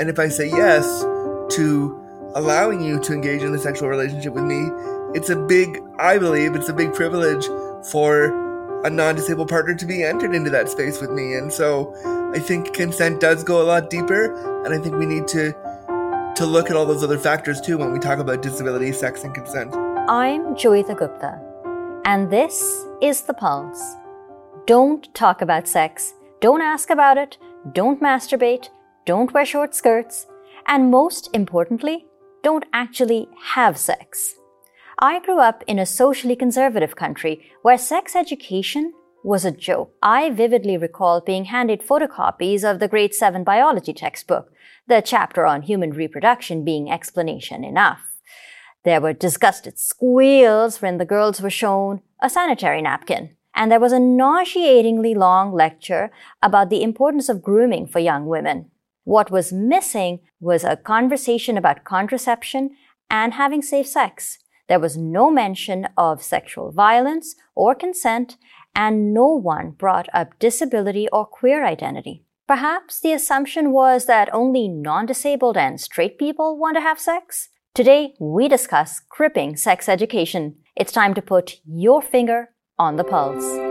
And 0.00 0.08
if 0.08 0.18
I 0.18 0.28
say 0.28 0.48
yes 0.48 1.02
to 1.56 1.96
allowing 2.34 2.82
you 2.82 2.98
to 3.00 3.12
engage 3.12 3.42
in 3.42 3.54
a 3.54 3.58
sexual 3.58 3.90
relationship 3.90 4.32
with 4.32 4.44
me, 4.44 4.70
it's 5.14 5.28
a 5.28 5.36
big, 5.36 5.78
I 5.98 6.16
believe, 6.16 6.54
it's 6.54 6.70
a 6.70 6.72
big 6.72 6.94
privilege 6.94 7.44
for 7.90 8.32
a 8.86 8.88
non 8.88 9.14
disabled 9.14 9.50
partner 9.50 9.74
to 9.74 9.84
be 9.84 10.02
entered 10.02 10.34
into 10.34 10.48
that 10.48 10.70
space 10.70 11.02
with 11.02 11.10
me. 11.10 11.34
And 11.34 11.52
so 11.52 11.94
I 12.34 12.38
think 12.38 12.72
consent 12.72 13.20
does 13.20 13.44
go 13.44 13.60
a 13.60 13.64
lot 13.64 13.90
deeper. 13.90 14.32
And 14.64 14.72
I 14.72 14.78
think 14.78 14.96
we 14.96 15.04
need 15.04 15.28
to 15.28 15.52
to 16.36 16.46
look 16.46 16.70
at 16.70 16.76
all 16.76 16.86
those 16.86 17.04
other 17.04 17.18
factors 17.18 17.60
too 17.60 17.76
when 17.76 17.92
we 17.92 17.98
talk 17.98 18.18
about 18.18 18.40
disability, 18.40 18.92
sex, 18.92 19.24
and 19.24 19.34
consent. 19.34 19.74
I'm 20.08 20.54
Joeita 20.54 20.96
Gupta, 20.96 21.38
and 22.06 22.30
this 22.30 22.86
is 23.02 23.20
The 23.20 23.34
Pulse. 23.34 23.96
Don't 24.66 25.12
talk 25.14 25.42
about 25.42 25.68
sex, 25.68 26.14
don't 26.40 26.62
ask 26.62 26.88
about 26.88 27.18
it, 27.18 27.36
don't 27.74 28.00
masturbate, 28.00 28.70
don't 29.10 29.34
wear 29.34 29.44
short 29.44 29.74
skirts, 29.74 30.28
and 30.68 30.88
most 30.88 31.28
importantly, 31.32 32.06
don't 32.44 32.64
actually 32.72 33.26
have 33.54 33.76
sex. 33.76 34.36
I 35.00 35.18
grew 35.18 35.40
up 35.40 35.64
in 35.66 35.80
a 35.80 35.84
socially 36.00 36.36
conservative 36.36 36.94
country 36.94 37.50
where 37.62 37.76
sex 37.76 38.14
education 38.14 38.92
was 39.24 39.44
a 39.44 39.50
joke. 39.50 39.92
I 40.00 40.30
vividly 40.30 40.76
recall 40.76 41.20
being 41.20 41.46
handed 41.46 41.82
photocopies 41.82 42.62
of 42.62 42.78
the 42.78 42.86
grade 42.86 43.12
7 43.12 43.42
biology 43.42 43.92
textbook 43.92 44.52
the 44.86 45.02
chapter 45.02 45.44
on 45.44 45.62
human 45.62 45.90
reproduction 45.90 46.64
being 46.64 46.88
explanation 46.88 47.64
enough. 47.64 48.02
There 48.84 49.00
were 49.00 49.12
disgusted 49.12 49.76
squeals 49.78 50.80
when 50.80 50.98
the 50.98 51.04
girls 51.04 51.40
were 51.40 51.50
shown 51.50 52.02
a 52.22 52.30
sanitary 52.30 52.82
napkin. 52.82 53.36
And 53.56 53.72
there 53.72 53.80
was 53.80 53.92
a 53.92 53.98
nauseatingly 53.98 55.14
long 55.14 55.52
lecture 55.52 56.12
about 56.40 56.70
the 56.70 56.84
importance 56.84 57.28
of 57.28 57.42
grooming 57.42 57.88
for 57.88 57.98
young 57.98 58.26
women. 58.26 58.69
What 59.04 59.30
was 59.30 59.52
missing 59.52 60.20
was 60.40 60.64
a 60.64 60.76
conversation 60.76 61.56
about 61.56 61.84
contraception 61.84 62.70
and 63.10 63.34
having 63.34 63.62
safe 63.62 63.86
sex. 63.86 64.38
There 64.68 64.80
was 64.80 64.96
no 64.96 65.30
mention 65.30 65.88
of 65.96 66.22
sexual 66.22 66.70
violence 66.70 67.34
or 67.56 67.74
consent, 67.74 68.36
and 68.74 69.12
no 69.12 69.26
one 69.26 69.72
brought 69.72 70.08
up 70.14 70.38
disability 70.38 71.08
or 71.12 71.26
queer 71.26 71.64
identity. 71.64 72.24
Perhaps 72.46 73.00
the 73.00 73.12
assumption 73.12 73.72
was 73.72 74.06
that 74.06 74.32
only 74.32 74.68
non 74.68 75.06
disabled 75.06 75.56
and 75.56 75.80
straight 75.80 76.18
people 76.18 76.58
want 76.58 76.76
to 76.76 76.80
have 76.80 77.00
sex? 77.00 77.48
Today, 77.74 78.14
we 78.20 78.48
discuss 78.48 79.00
cripping 79.08 79.56
sex 79.56 79.88
education. 79.88 80.56
It's 80.76 80.92
time 80.92 81.14
to 81.14 81.22
put 81.22 81.60
your 81.64 82.02
finger 82.02 82.50
on 82.78 82.96
the 82.96 83.04
pulse. 83.04 83.69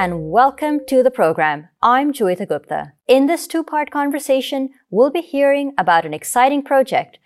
And 0.00 0.30
welcome 0.30 0.80
to 0.86 1.02
the 1.02 1.10
program. 1.10 1.68
I'm 1.82 2.10
Joeita 2.10 2.48
Gupta. 2.48 2.92
In 3.06 3.26
this 3.26 3.46
two 3.46 3.62
part 3.62 3.90
conversation, 3.90 4.70
we'll 4.88 5.10
be 5.10 5.20
hearing 5.20 5.74
about 5.76 6.06
an 6.06 6.14
exciting 6.14 6.62
project 6.62 7.18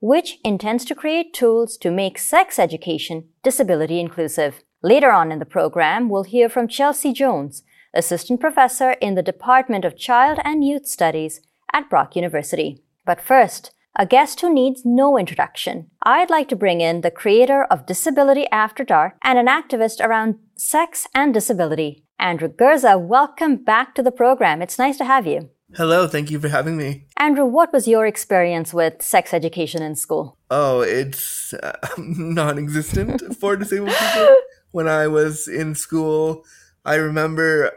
which 0.00 0.38
intends 0.42 0.86
to 0.86 0.94
create 0.94 1.34
tools 1.34 1.76
to 1.76 1.90
make 1.90 2.18
sex 2.18 2.58
education 2.58 3.28
disability 3.42 4.00
inclusive. 4.00 4.62
Later 4.82 5.12
on 5.12 5.30
in 5.30 5.40
the 5.40 5.44
program, 5.44 6.08
we'll 6.08 6.22
hear 6.22 6.48
from 6.48 6.68
Chelsea 6.68 7.12
Jones, 7.12 7.64
assistant 7.92 8.40
professor 8.40 8.92
in 8.92 9.14
the 9.14 9.22
Department 9.22 9.84
of 9.84 9.98
Child 9.98 10.38
and 10.42 10.64
Youth 10.64 10.86
Studies 10.86 11.42
at 11.74 11.90
Brock 11.90 12.16
University. 12.16 12.82
But 13.04 13.20
first, 13.20 13.72
a 13.94 14.06
guest 14.06 14.40
who 14.40 14.52
needs 14.52 14.86
no 14.86 15.18
introduction. 15.18 15.90
I'd 16.02 16.30
like 16.30 16.48
to 16.48 16.56
bring 16.56 16.80
in 16.80 17.02
the 17.02 17.10
creator 17.10 17.64
of 17.64 17.84
Disability 17.84 18.46
After 18.50 18.84
Dark 18.84 19.18
and 19.22 19.38
an 19.38 19.48
activist 19.48 20.00
around 20.00 20.36
sex 20.56 21.06
and 21.14 21.34
disability. 21.34 22.01
Andrew 22.22 22.48
Gurza, 22.48 23.04
welcome 23.04 23.56
back 23.56 23.96
to 23.96 24.02
the 24.02 24.12
program. 24.12 24.62
It's 24.62 24.78
nice 24.78 24.96
to 24.98 25.04
have 25.04 25.26
you. 25.26 25.50
Hello, 25.74 26.06
thank 26.06 26.30
you 26.30 26.38
for 26.38 26.46
having 26.46 26.76
me. 26.76 27.04
Andrew, 27.16 27.44
what 27.44 27.72
was 27.72 27.88
your 27.88 28.06
experience 28.06 28.72
with 28.72 29.02
sex 29.02 29.34
education 29.34 29.82
in 29.82 29.96
school? 29.96 30.38
Oh, 30.48 30.82
it's 30.82 31.52
uh, 31.52 31.76
non 31.98 32.58
existent 32.58 33.36
for 33.36 33.56
disabled 33.56 33.90
people. 33.90 34.36
When 34.70 34.86
I 34.86 35.08
was 35.08 35.48
in 35.48 35.74
school, 35.74 36.44
I 36.84 36.94
remember 36.94 37.72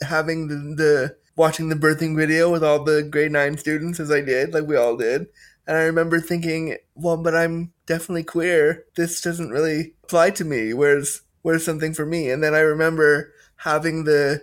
having 0.00 0.48
the, 0.48 0.54
the 0.54 1.16
watching 1.36 1.68
the 1.68 1.76
birthing 1.76 2.16
video 2.16 2.50
with 2.50 2.64
all 2.64 2.82
the 2.82 3.02
grade 3.02 3.32
nine 3.32 3.58
students 3.58 4.00
as 4.00 4.10
I 4.10 4.22
did, 4.22 4.54
like 4.54 4.66
we 4.66 4.76
all 4.76 4.96
did. 4.96 5.26
And 5.66 5.76
I 5.76 5.82
remember 5.82 6.20
thinking, 6.20 6.78
well, 6.94 7.18
but 7.18 7.36
I'm 7.36 7.72
definitely 7.84 8.24
queer. 8.24 8.86
This 8.96 9.20
doesn't 9.20 9.50
really 9.50 9.92
apply 10.04 10.30
to 10.30 10.44
me. 10.46 10.72
Where's 10.72 11.20
where's 11.42 11.66
something 11.66 11.92
for 11.92 12.06
me? 12.06 12.30
And 12.30 12.42
then 12.42 12.54
I 12.54 12.60
remember 12.60 13.34
having 13.58 14.04
the 14.04 14.42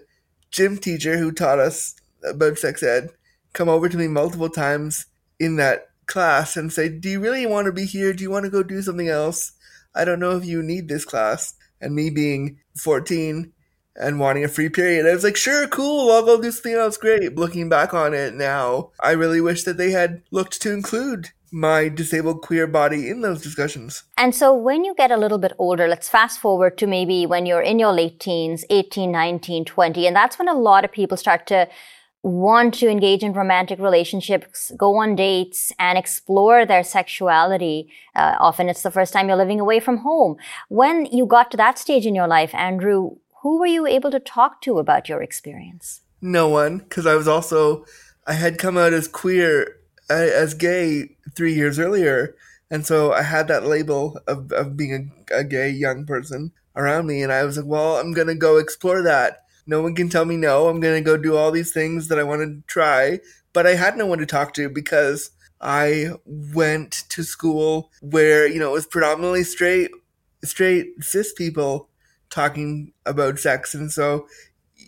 gym 0.51 0.77
teacher 0.77 1.17
who 1.17 1.31
taught 1.31 1.59
us 1.59 1.95
about 2.23 2.57
sex 2.57 2.81
ed 2.81 3.09
come 3.53 3.69
over 3.69 3.89
to 3.89 3.97
me 3.97 4.07
multiple 4.07 4.49
times 4.49 5.05
in 5.39 5.55
that 5.57 5.89
class 6.05 6.55
and 6.55 6.71
say, 6.71 6.89
Do 6.89 7.09
you 7.09 7.19
really 7.19 7.45
want 7.45 7.65
to 7.65 7.71
be 7.71 7.85
here? 7.85 8.13
Do 8.13 8.23
you 8.23 8.31
want 8.31 8.45
to 8.45 8.51
go 8.51 8.63
do 8.63 8.81
something 8.81 9.09
else? 9.09 9.53
I 9.93 10.05
don't 10.05 10.19
know 10.19 10.37
if 10.37 10.45
you 10.45 10.61
need 10.61 10.87
this 10.87 11.05
class. 11.05 11.53
And 11.81 11.93
me 11.93 12.09
being 12.09 12.57
14 12.77 13.51
and 13.95 14.19
wanting 14.19 14.43
a 14.43 14.49
free 14.49 14.69
period. 14.69 15.05
I 15.05 15.13
was 15.13 15.23
like, 15.23 15.37
sure, 15.37 15.67
cool, 15.67 16.11
I'll 16.11 16.25
go 16.25 16.41
do 16.41 16.51
something 16.51 16.73
else 16.73 16.97
great. 16.97 17.35
Looking 17.35 17.69
back 17.69 17.93
on 17.93 18.13
it 18.13 18.33
now, 18.33 18.91
I 18.99 19.11
really 19.11 19.41
wish 19.41 19.63
that 19.63 19.77
they 19.77 19.91
had 19.91 20.21
looked 20.31 20.61
to 20.63 20.73
include 20.73 21.29
my 21.55 21.87
disabled 21.87 22.41
queer 22.41 22.67
body 22.67 23.09
in 23.09 23.21
those 23.21 23.41
discussions. 23.41 24.03
And 24.17 24.35
so 24.35 24.53
when 24.53 24.83
you 24.83 24.93
get 24.93 25.09
a 25.09 25.15
little 25.15 25.37
bit 25.37 25.53
older, 25.57 25.87
let's 25.87 26.09
fast 26.09 26.37
forward 26.37 26.77
to 26.79 26.85
maybe 26.85 27.25
when 27.25 27.45
you're 27.45 27.61
in 27.61 27.79
your 27.79 27.93
late 27.93 28.19
teens, 28.19 28.65
18, 28.69 29.09
19, 29.09 29.63
20, 29.63 30.05
and 30.05 30.13
that's 30.13 30.37
when 30.37 30.49
a 30.49 30.53
lot 30.53 30.83
of 30.83 30.91
people 30.91 31.15
start 31.15 31.47
to 31.47 31.69
want 32.23 32.73
to 32.73 32.89
engage 32.89 33.23
in 33.23 33.31
romantic 33.31 33.79
relationships, 33.79 34.73
go 34.75 34.97
on 34.97 35.15
dates, 35.15 35.71
and 35.79 35.97
explore 35.97 36.65
their 36.65 36.83
sexuality. 36.83 37.87
Uh, 38.15 38.35
often 38.39 38.67
it's 38.67 38.81
the 38.83 38.91
first 38.91 39.13
time 39.13 39.29
you're 39.29 39.37
living 39.37 39.61
away 39.61 39.79
from 39.79 39.99
home. 39.99 40.35
When 40.67 41.05
you 41.05 41.25
got 41.25 41.51
to 41.51 41.57
that 41.57 41.79
stage 41.79 42.05
in 42.05 42.15
your 42.15 42.27
life, 42.27 42.53
Andrew, 42.53 43.17
who 43.43 43.59
were 43.59 43.67
you 43.67 43.87
able 43.87 44.11
to 44.11 44.19
talk 44.19 44.59
to 44.63 44.79
about 44.79 45.07
your 45.07 45.21
experience? 45.21 46.01
No 46.19 46.49
one, 46.49 46.79
because 46.79 47.05
I 47.05 47.15
was 47.15 47.29
also, 47.29 47.85
I 48.27 48.33
had 48.33 48.57
come 48.57 48.75
out 48.77 48.91
as 48.91 49.07
queer, 49.07 49.74
as 50.09 50.53
gay 50.53 51.15
three 51.35 51.53
years 51.53 51.79
earlier. 51.79 52.35
And 52.69 52.85
so 52.85 53.11
I 53.11 53.21
had 53.21 53.47
that 53.47 53.65
label 53.65 54.19
of, 54.27 54.51
of 54.51 54.75
being 54.75 55.11
a, 55.31 55.39
a 55.39 55.43
gay 55.43 55.69
young 55.69 56.05
person 56.05 56.51
around 56.75 57.07
me. 57.07 57.21
And 57.21 57.31
I 57.31 57.43
was 57.43 57.57
like, 57.57 57.65
well, 57.65 57.97
I'm 57.97 58.13
to 58.13 58.35
go 58.35 58.57
explore 58.57 59.01
that. 59.03 59.43
No 59.67 59.81
one 59.81 59.95
can 59.95 60.09
tell 60.09 60.25
me 60.25 60.37
no. 60.37 60.67
I'm 60.67 60.81
to 60.95 61.01
go 61.01 61.17
do 61.17 61.35
all 61.35 61.51
these 61.51 61.71
things 61.71 62.07
that 62.07 62.19
I 62.19 62.23
want 62.23 62.41
to 62.41 62.63
try. 62.67 63.19
But 63.53 63.65
I 63.65 63.75
had 63.75 63.97
no 63.97 64.05
one 64.05 64.19
to 64.19 64.25
talk 64.25 64.53
to 64.55 64.69
because 64.69 65.31
I 65.61 66.11
went 66.25 67.03
to 67.09 67.23
school 67.23 67.91
where, 68.01 68.47
you 68.47 68.59
know, 68.59 68.69
it 68.69 68.73
was 68.73 68.85
predominantly 68.85 69.43
straight, 69.43 69.91
straight 70.43 71.03
cis 71.03 71.33
people 71.33 71.89
talking 72.29 72.93
about 73.05 73.39
sex. 73.39 73.73
And 73.73 73.91
so 73.91 74.27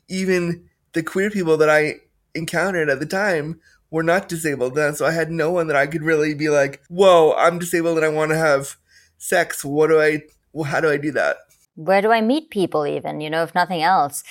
even 0.10 0.68
the 0.94 1.04
queer 1.04 1.30
people 1.30 1.58
that 1.58 1.70
I 1.70 1.96
encountered 2.36 2.90
at 2.90 3.00
the 3.00 3.06
time 3.06 3.60
were 3.90 4.04
not 4.04 4.28
disabled. 4.28 4.76
then, 4.76 4.96
so 4.96 5.06
I 5.06 5.12
had 5.12 5.32
no 5.32 5.52
one 5.52 5.68
that 5.68 5.76
I 5.76 5.88
could 5.88 6.04
really 6.04 6.34
be 6.34 6.50
like, 6.50 6.82
whoa, 6.90 7.34
I'm 7.38 7.60
disabled 7.60 7.98
and 7.98 8.06
I 8.06 8.10
want 8.10 8.32
to 8.32 8.38
have 8.38 8.76
sex. 9.18 9.64
What 9.64 9.88
do 9.88 10.00
I, 10.00 10.24
well, 10.54 10.66
how 10.66 10.82
do 10.82 10.90
I 10.90 10.98
do 10.98 11.12
that? 11.12 11.38
Where 11.76 12.02
do 12.02 12.12
I 12.12 12.22
meet 12.22 12.50
people, 12.50 12.88
even, 12.88 13.22
you 13.22 13.30
know, 13.30 13.44
if 13.44 13.54
nothing 13.54 13.84
else? 13.84 14.24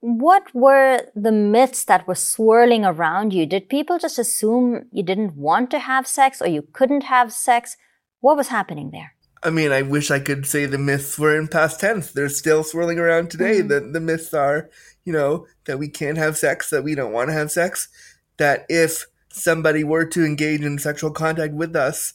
What 0.00 0.54
were 0.54 1.02
the 1.14 1.32
myths 1.32 1.84
that 1.84 2.08
were 2.08 2.14
swirling 2.14 2.84
around 2.84 3.34
you? 3.34 3.44
Did 3.44 3.68
people 3.68 3.98
just 3.98 4.18
assume 4.18 4.86
you 4.90 5.02
didn't 5.02 5.36
want 5.36 5.70
to 5.72 5.80
have 5.80 6.06
sex 6.06 6.40
or 6.40 6.48
you 6.48 6.62
couldn't 6.72 7.02
have 7.02 7.30
sex? 7.32 7.76
What 8.20 8.38
was 8.38 8.48
happening 8.48 8.90
there? 8.90 9.12
I 9.42 9.50
mean, 9.50 9.70
I 9.70 9.82
wish 9.82 10.10
I 10.10 10.18
could 10.18 10.46
say 10.46 10.66
the 10.66 10.78
myths 10.78 11.18
were 11.18 11.38
in 11.38 11.48
past 11.48 11.78
tense. 11.78 12.10
They're 12.10 12.28
still 12.28 12.64
swirling 12.64 12.98
around 12.98 13.30
today. 13.30 13.58
Mm-hmm. 13.58 13.68
The 13.68 13.80
the 13.92 14.00
myths 14.00 14.34
are, 14.34 14.68
you 15.04 15.12
know, 15.12 15.46
that 15.66 15.78
we 15.78 15.88
can't 15.88 16.18
have 16.18 16.36
sex, 16.36 16.70
that 16.70 16.82
we 16.82 16.94
don't 16.94 17.12
want 17.12 17.28
to 17.28 17.34
have 17.34 17.52
sex, 17.52 17.88
that 18.38 18.64
if 18.68 19.06
somebody 19.30 19.84
were 19.84 20.04
to 20.06 20.24
engage 20.24 20.62
in 20.62 20.78
sexual 20.78 21.10
contact 21.10 21.54
with 21.54 21.76
us, 21.76 22.14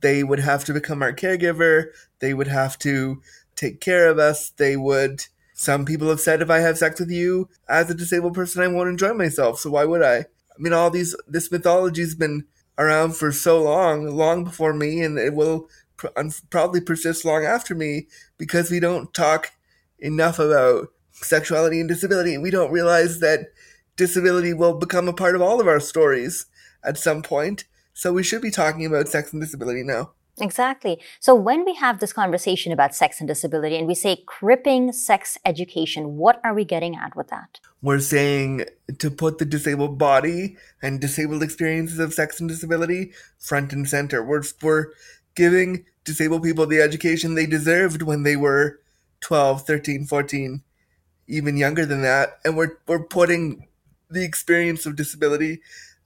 they 0.00 0.24
would 0.24 0.40
have 0.40 0.64
to 0.64 0.72
become 0.72 1.02
our 1.02 1.12
caregiver, 1.12 1.86
they 2.20 2.34
would 2.34 2.48
have 2.48 2.78
to 2.80 3.22
take 3.56 3.80
care 3.80 4.08
of 4.08 4.18
us, 4.18 4.50
they 4.50 4.76
would 4.76 5.26
some 5.56 5.84
people 5.84 6.08
have 6.08 6.20
said 6.20 6.42
if 6.42 6.50
I 6.50 6.58
have 6.58 6.78
sex 6.78 6.98
with 6.98 7.12
you 7.12 7.48
as 7.68 7.88
a 7.88 7.94
disabled 7.94 8.34
person 8.34 8.62
I 8.62 8.68
won't 8.68 8.88
enjoy 8.88 9.14
myself, 9.14 9.60
so 9.60 9.70
why 9.70 9.84
would 9.84 10.02
I? 10.02 10.16
I 10.16 10.58
mean 10.58 10.72
all 10.72 10.90
these 10.90 11.14
this 11.28 11.50
mythology's 11.50 12.14
been 12.14 12.44
around 12.76 13.16
for 13.16 13.30
so 13.30 13.62
long, 13.62 14.16
long 14.16 14.42
before 14.44 14.74
me 14.74 15.00
and 15.00 15.16
it 15.16 15.34
will 15.34 15.68
probably 16.50 16.80
persist 16.80 17.24
long 17.24 17.44
after 17.44 17.74
me 17.74 18.08
because 18.36 18.70
we 18.70 18.80
don't 18.80 19.14
talk 19.14 19.52
enough 20.00 20.38
about 20.40 20.88
sexuality 21.12 21.78
and 21.78 21.88
disability. 21.88 22.36
We 22.36 22.50
don't 22.50 22.72
realize 22.72 23.20
that 23.20 23.46
disability 23.96 24.52
will 24.52 24.74
become 24.74 25.08
a 25.08 25.12
part 25.12 25.34
of 25.34 25.42
all 25.42 25.60
of 25.60 25.68
our 25.68 25.80
stories 25.80 26.46
at 26.82 26.98
some 26.98 27.22
point. 27.22 27.64
So 27.92 28.12
we 28.12 28.22
should 28.22 28.42
be 28.42 28.50
talking 28.50 28.84
about 28.84 29.08
sex 29.08 29.32
and 29.32 29.40
disability 29.40 29.82
now. 29.82 30.10
Exactly. 30.40 31.00
So 31.20 31.34
when 31.34 31.64
we 31.64 31.74
have 31.74 32.00
this 32.00 32.12
conversation 32.12 32.72
about 32.72 32.94
sex 32.94 33.20
and 33.20 33.28
disability 33.28 33.76
and 33.76 33.86
we 33.86 33.94
say 33.94 34.24
cripping 34.26 34.92
sex 34.92 35.38
education, 35.44 36.16
what 36.16 36.40
are 36.42 36.54
we 36.54 36.64
getting 36.64 36.96
at 36.96 37.14
with 37.14 37.28
that? 37.28 37.60
We're 37.80 38.00
saying 38.00 38.64
to 38.98 39.10
put 39.10 39.38
the 39.38 39.44
disabled 39.44 39.96
body 39.96 40.56
and 40.82 41.00
disabled 41.00 41.42
experiences 41.42 42.00
of 42.00 42.12
sex 42.12 42.40
and 42.40 42.48
disability 42.48 43.12
front 43.38 43.72
and 43.72 43.88
center. 43.88 44.24
We're, 44.24 44.42
we're 44.60 44.86
giving 45.36 45.84
disabled 46.02 46.42
people 46.42 46.66
the 46.66 46.80
education 46.80 47.34
they 47.34 47.46
deserved 47.46 48.02
when 48.02 48.24
they 48.24 48.36
were 48.36 48.80
12, 49.20 49.64
13, 49.64 50.06
14, 50.06 50.62
even 51.28 51.56
younger 51.56 51.86
than 51.86 52.02
that. 52.02 52.40
And 52.44 52.56
we're, 52.56 52.78
we're 52.88 53.04
putting 53.04 53.68
the 54.14 54.24
experience 54.24 54.86
of 54.86 54.96
disability 54.96 55.60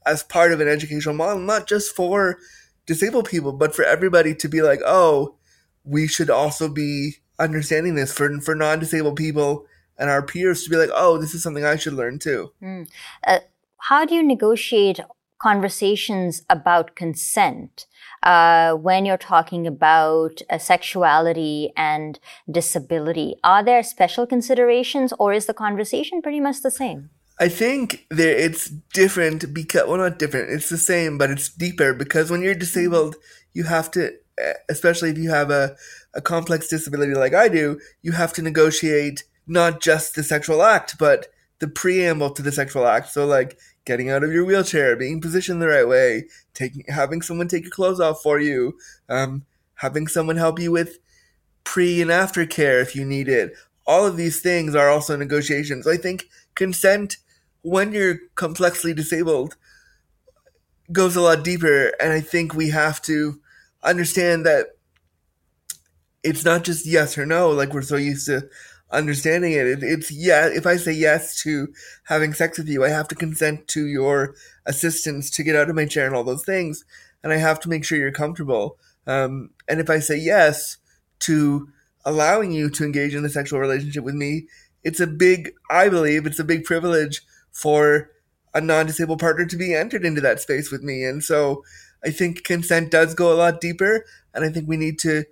as 0.06 0.22
part 0.22 0.52
of 0.52 0.60
an 0.60 0.69
educational 0.69 1.14
model, 1.14 1.38
not 1.38 1.66
just 1.66 1.94
for 1.94 2.38
disabled 2.87 3.28
people, 3.28 3.52
but 3.52 3.75
for 3.75 3.84
everybody 3.84 4.34
to 4.34 4.49
be 4.49 4.62
like, 4.62 4.81
oh, 4.84 5.37
we 5.84 6.06
should 6.06 6.31
also 6.31 6.69
be 6.69 7.16
understanding 7.38 7.94
this 7.94 8.12
for 8.12 8.40
for 8.40 8.55
non-disabled 8.55 9.16
people 9.16 9.66
and 9.99 10.10
our 10.10 10.22
peers 10.22 10.64
to 10.64 10.70
be 10.70 10.76
like, 10.76 10.90
oh, 10.94 11.19
this 11.19 11.34
is 11.34 11.43
something 11.43 11.64
I 11.64 11.76
should 11.76 11.93
learn 11.93 12.19
too. 12.19 12.52
Mm. 12.62 12.88
Uh, 13.26 13.40
how 13.78 14.05
do 14.05 14.14
you 14.14 14.22
negotiate 14.22 15.00
conversations 15.40 16.43
about 16.50 16.96
consent 16.96 17.87
uh, 18.22 18.72
when 18.75 19.06
you're 19.06 19.16
talking 19.16 19.66
about 19.66 20.43
uh, 20.50 20.58
sexuality 20.58 21.72
and 21.76 22.19
disability? 22.50 23.37
Are 23.44 23.62
there 23.62 23.82
special 23.82 24.26
considerations, 24.26 25.12
or 25.19 25.32
is 25.32 25.46
the 25.46 25.54
conversation 25.54 26.22
pretty 26.22 26.40
much 26.40 26.62
the 26.62 26.70
same? 26.70 27.11
I 27.40 27.49
think 27.49 28.06
there 28.11 28.37
it's 28.37 28.69
different 28.69 29.55
because 29.55 29.87
well 29.87 29.99
not 29.99 30.19
different 30.19 30.50
it's 30.50 30.69
the 30.69 30.79
same 30.79 31.19
but 31.19 31.31
it's 31.31 31.49
deeper 31.49 31.94
because 31.94 32.31
when 32.31 32.43
you're 32.43 32.55
disabled 32.55 33.17
you 33.52 33.64
have 33.64 33.90
to 33.93 34.12
especially 34.69 35.11
if 35.11 35.19
you 35.19 35.31
have 35.31 35.50
a, 35.50 35.76
a 36.14 36.20
complex 36.20 36.69
disability 36.69 37.14
like 37.14 37.35
I 37.35 37.49
do 37.49 37.81
you 38.02 38.12
have 38.12 38.32
to 38.35 38.43
negotiate 38.43 39.25
not 39.46 39.81
just 39.81 40.14
the 40.14 40.23
sexual 40.23 40.62
act 40.62 40.96
but 40.99 41.29
the 41.58 41.69
preamble 41.69 42.31
to 42.31 42.43
the 42.43 42.52
sexual 42.52 42.87
act. 42.87 43.11
So 43.11 43.26
like 43.26 43.58
getting 43.85 44.11
out 44.11 44.23
of 44.23 44.32
your 44.32 44.44
wheelchair 44.44 44.96
being 44.96 45.20
positioned 45.20 45.62
the 45.62 45.69
right 45.69 45.88
way 45.88 46.26
taking 46.55 46.85
having 46.88 47.23
someone 47.23 47.49
take 47.49 47.64
your 47.64 47.70
clothes 47.70 48.00
off 48.00 48.23
for 48.23 48.38
you 48.38 48.76
um, 49.08 49.44
having 49.76 50.06
someone 50.06 50.37
help 50.37 50.58
you 50.58 50.70
with 50.70 50.99
pre 51.64 52.02
and 52.02 52.11
after 52.11 52.46
care 52.46 52.81
if 52.81 52.94
you 52.94 53.05
need 53.05 53.29
it. 53.29 53.55
All 53.87 54.06
of 54.06 54.17
these 54.17 54.40
things 54.40 54.75
are 54.75 54.90
also 54.90 55.17
negotiations. 55.17 55.87
I 55.87 55.96
think 55.96 56.29
consent 56.55 57.17
when 57.62 57.93
you're 57.93 58.19
complexly 58.34 58.94
disabled 58.94 59.56
goes 60.90 61.16
a 61.16 61.20
lot 61.20 61.44
deeper. 61.44 61.93
And 62.00 62.12
i 62.12 62.20
think 62.20 62.55
we 62.55 62.70
have 62.70 63.00
to 63.02 63.40
understand 63.82 64.46
that 64.46 64.69
it's 66.22 66.44
not 66.44 66.64
just 66.64 66.87
yes 66.87 67.16
or 67.16 67.26
no. 67.26 67.50
Like 67.50 67.72
we're 67.72 67.82
so 67.82 67.96
used 67.96 68.26
to 68.26 68.49
understanding 68.90 69.52
it. 69.52 69.66
it 69.66 69.82
it's 69.82 70.10
yeah 70.10 70.46
if 70.46 70.66
i 70.66 70.75
say 70.75 70.90
yes 70.90 71.43
to 71.43 71.69
having 72.05 72.32
sex 72.32 72.56
with 72.56 72.66
you 72.69 72.82
i 72.82 72.88
have 72.88 73.06
to 73.06 73.14
consent 73.14 73.69
to 73.69 73.87
your 73.87 74.34
assistance 74.64 75.28
to 75.28 75.43
get 75.43 75.54
out 75.54 75.69
of 75.69 75.76
my 75.76 75.84
chair 75.84 76.06
and 76.06 76.16
all 76.16 76.25
those 76.25 76.44
things. 76.44 76.84
And 77.22 77.32
i 77.32 77.37
have 77.37 77.61
to 77.61 77.69
make 77.69 77.84
sure 77.84 77.99
you're 77.99 78.12
comfortable. 78.12 78.78
Um, 79.06 79.50
and 79.69 79.81
if 79.81 79.90
i 79.90 79.99
say 79.99 80.16
yes 80.16 80.78
to 81.20 81.69
allowing 82.04 82.52
you 82.52 82.70
to 82.70 82.84
engage 82.84 83.14
in 83.14 83.22
the 83.22 83.28
sexual 83.28 83.61
relationship 83.61 84.04
with 84.04 84.14
me 84.14 84.46
it's 84.84 85.00
a 85.00 85.06
big 85.06 85.50
i 85.70 85.88
believe 85.88 86.26
it's 86.26 86.38
a 86.38 86.44
big 86.44 86.64
privilege 86.64 87.22
for 87.58 88.10
a 88.55 88.60
non-disabled 88.60 89.19
partner 89.19 89.44
to 89.44 89.56
be 89.56 89.75
entered 89.75 90.05
into 90.05 90.20
that 90.20 90.40
space 90.40 90.70
with 90.70 90.82
me. 90.82 91.05
And 91.05 91.22
so 91.22 91.64
I 92.05 92.10
think 92.10 92.44
consent 92.44 92.90
does 92.90 93.14
go 93.14 93.32
a 93.32 93.34
lot 93.34 93.60
deeper, 93.60 94.05
and 94.32 94.44
I 94.44 94.50
think 94.50 94.69
we 94.69 94.76
need 94.76 94.99
to 95.00 95.25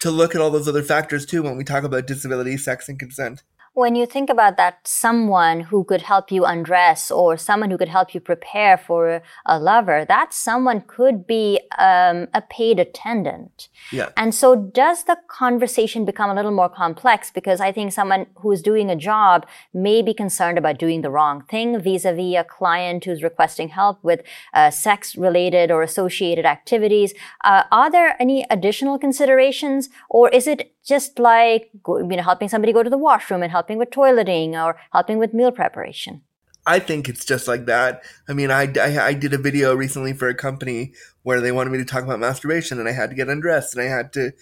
to 0.00 0.10
look 0.10 0.34
at 0.34 0.40
all 0.40 0.50
those 0.50 0.66
other 0.66 0.82
factors 0.82 1.24
too 1.24 1.44
when 1.44 1.56
we 1.56 1.62
talk 1.62 1.84
about 1.84 2.08
disability, 2.08 2.56
sex, 2.56 2.88
and 2.88 2.98
consent 2.98 3.44
when 3.74 3.94
you 3.94 4.04
think 4.04 4.28
about 4.28 4.58
that 4.58 4.86
someone 4.86 5.60
who 5.60 5.82
could 5.82 6.02
help 6.02 6.30
you 6.30 6.44
undress 6.44 7.10
or 7.10 7.38
someone 7.38 7.70
who 7.70 7.78
could 7.78 7.88
help 7.88 8.14
you 8.14 8.20
prepare 8.20 8.76
for 8.76 9.22
a 9.46 9.58
lover, 9.58 10.04
that 10.06 10.34
someone 10.34 10.82
could 10.82 11.26
be 11.26 11.58
um, 11.78 12.28
a 12.34 12.42
paid 12.50 12.78
attendant. 12.78 13.68
Yeah. 13.90 14.10
And 14.16 14.34
so 14.34 14.54
does 14.54 15.04
the 15.04 15.16
conversation 15.26 16.04
become 16.04 16.28
a 16.28 16.34
little 16.34 16.50
more 16.50 16.68
complex 16.68 17.30
because 17.30 17.60
I 17.62 17.72
think 17.72 17.92
someone 17.92 18.26
who's 18.36 18.60
doing 18.60 18.90
a 18.90 18.96
job 18.96 19.46
may 19.72 20.02
be 20.02 20.12
concerned 20.12 20.58
about 20.58 20.78
doing 20.78 21.00
the 21.00 21.10
wrong 21.10 21.42
thing 21.44 21.80
vis-a-vis 21.80 22.36
a 22.36 22.44
client 22.44 23.06
who's 23.06 23.22
requesting 23.22 23.70
help 23.70 24.04
with 24.04 24.20
uh, 24.52 24.70
sex 24.70 25.16
related 25.16 25.70
or 25.70 25.82
associated 25.82 26.44
activities. 26.44 27.14
Uh, 27.42 27.62
are 27.72 27.90
there 27.90 28.16
any 28.20 28.44
additional 28.50 28.98
considerations 28.98 29.88
or 30.10 30.28
is 30.28 30.46
it 30.46 30.72
just 30.86 31.18
like 31.18 31.70
you 31.86 32.02
know 32.16 32.22
helping 32.22 32.48
somebody 32.48 32.72
go 32.72 32.82
to 32.82 32.90
the 32.90 32.98
washroom 32.98 33.42
and 33.42 33.52
helping 33.52 33.78
with 33.78 33.90
toileting 33.90 34.52
or 34.54 34.80
helping 34.92 35.18
with 35.18 35.34
meal 35.34 35.52
preparation. 35.52 36.22
I 36.64 36.78
think 36.78 37.08
it's 37.08 37.24
just 37.24 37.48
like 37.48 37.66
that. 37.66 38.02
I 38.28 38.32
mean 38.32 38.50
I, 38.50 38.72
I, 38.80 39.06
I 39.06 39.14
did 39.14 39.32
a 39.32 39.38
video 39.38 39.74
recently 39.74 40.12
for 40.12 40.28
a 40.28 40.34
company 40.34 40.92
where 41.22 41.40
they 41.40 41.52
wanted 41.52 41.70
me 41.70 41.78
to 41.78 41.84
talk 41.84 42.04
about 42.04 42.20
masturbation 42.20 42.78
and 42.78 42.88
i 42.88 42.92
had 42.92 43.10
to 43.10 43.16
get 43.16 43.28
undressed 43.28 43.74
and 43.74 43.82
i 43.82 43.88
had 43.88 44.12
to 44.12 44.32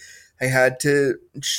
i 0.41 0.47
had 0.47 0.81
to 0.81 1.17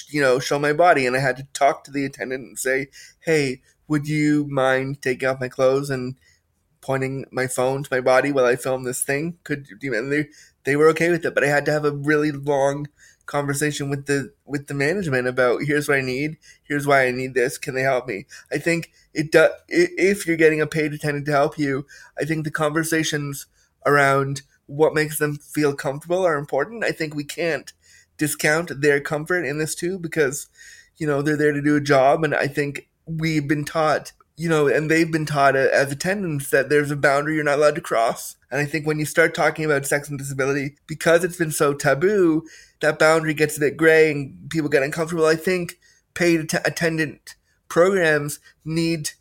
you 0.10 0.22
know 0.22 0.40
show 0.40 0.58
my 0.58 0.74
body 0.74 1.06
and 1.06 1.16
i 1.16 1.20
had 1.20 1.38
to 1.38 1.48
talk 1.54 1.84
to 1.84 1.92
the 1.92 2.06
attendant 2.06 2.44
and 2.44 2.60
say 2.60 2.88
hey 3.22 3.62
would 3.88 4.08
you 4.08 4.48
mind 4.50 5.02
taking 5.02 5.28
off 5.28 5.40
my 5.40 5.50
clothes 5.50 5.90
and 5.90 6.16
pointing 6.80 7.26
my 7.32 7.46
phone 7.46 7.84
to 7.84 7.90
my 7.92 8.02
body 8.02 8.32
while 8.32 8.46
i 8.46 8.56
film 8.56 8.84
this 8.84 9.04
thing? 9.04 9.38
Could 9.44 9.68
you 9.82 9.94
and 9.94 10.12
they 10.12 10.30
they 10.64 10.76
were 10.76 10.88
okay 10.90 11.10
with 11.10 11.26
it 11.26 11.34
but 11.36 11.44
i 11.44 11.48
had 11.48 11.66
to 11.66 11.72
have 11.72 11.86
a 11.86 11.92
really 11.92 12.32
long 12.32 12.88
conversation 13.32 13.90
with 13.90 14.06
the 14.06 14.34
with 14.46 14.68
the 14.68 14.74
management 14.74 15.28
about 15.28 15.64
here's 15.64 15.88
what 15.88 15.98
I 15.98 16.02
need, 16.02 16.38
here's 16.64 16.86
why 16.86 17.08
I 17.08 17.12
need 17.12 17.34
this. 17.34 17.58
Can 17.58 17.74
they 17.74 17.82
help 17.82 18.08
me? 18.08 18.26
I 18.52 18.58
think 18.58 18.92
it 19.14 19.32
does. 19.32 19.52
If 19.70 20.28
you're 20.28 20.38
getting 20.38 20.62
a 20.62 20.68
paid 20.68 20.94
attendant 20.94 21.26
to 21.28 21.32
help 21.32 21.58
you, 21.58 21.86
I 22.20 22.26
think 22.26 22.44
the 22.44 22.52
conversations 22.52 23.48
around 23.86 24.42
what 24.68 24.94
makes 24.94 25.18
them 25.18 25.38
feel 25.38 25.74
comfortable 25.74 26.26
are 26.26 26.38
important. 26.38 26.84
I 26.84 26.92
think 26.92 27.16
we 27.16 27.24
can't 27.24 27.72
discount 28.18 28.82
their 28.82 29.00
comfort 29.00 29.46
in 29.46 29.58
this 29.58 29.76
too 29.76 29.98
because 29.98 30.48
you 30.98 31.08
know 31.08 31.22
they're 31.22 31.38
there 31.38 31.54
to 31.54 31.62
do 31.62 31.78
a 31.78 31.82
job, 31.82 32.24
and 32.24 32.36
I 32.36 32.48
think 32.48 32.90
we've 33.06 33.48
been 33.48 33.66
taught 33.66 34.12
you 34.42 34.50
know, 34.50 34.68
and 34.68 34.90
they've 34.90 35.12
been 35.12 35.28
taught 35.28 35.56
as 35.56 35.92
attendants 35.92 36.50
that 36.50 36.68
there's 36.68 36.90
a 36.90 36.96
boundary 36.96 37.36
you're 37.36 37.44
not 37.44 37.60
allowed 37.60 37.76
to 37.76 37.82
cross. 37.82 38.38
And 38.50 38.60
I 38.60 38.66
think 38.66 38.88
when 38.88 38.98
you 38.98 39.06
start 39.06 39.36
talking 39.36 39.64
about 39.66 39.86
sex 39.86 40.10
and 40.10 40.18
disability, 40.18 40.78
because 40.88 41.24
it's 41.24 41.38
been 41.38 41.52
so 41.52 41.76
taboo, 41.76 42.48
that 42.80 42.98
boundary 42.98 43.36
gets 43.36 43.58
a 43.58 43.60
bit 43.60 43.78
gray 43.78 44.10
and 44.10 44.50
people 44.50 44.68
get 44.68 44.82
uncomfortable. 44.82 45.28
I 45.28 45.36
think 45.36 45.78
paid 46.16 46.40
att- 46.40 46.68
attendant 46.68 47.36
programs 47.70 48.40
need 48.66 49.12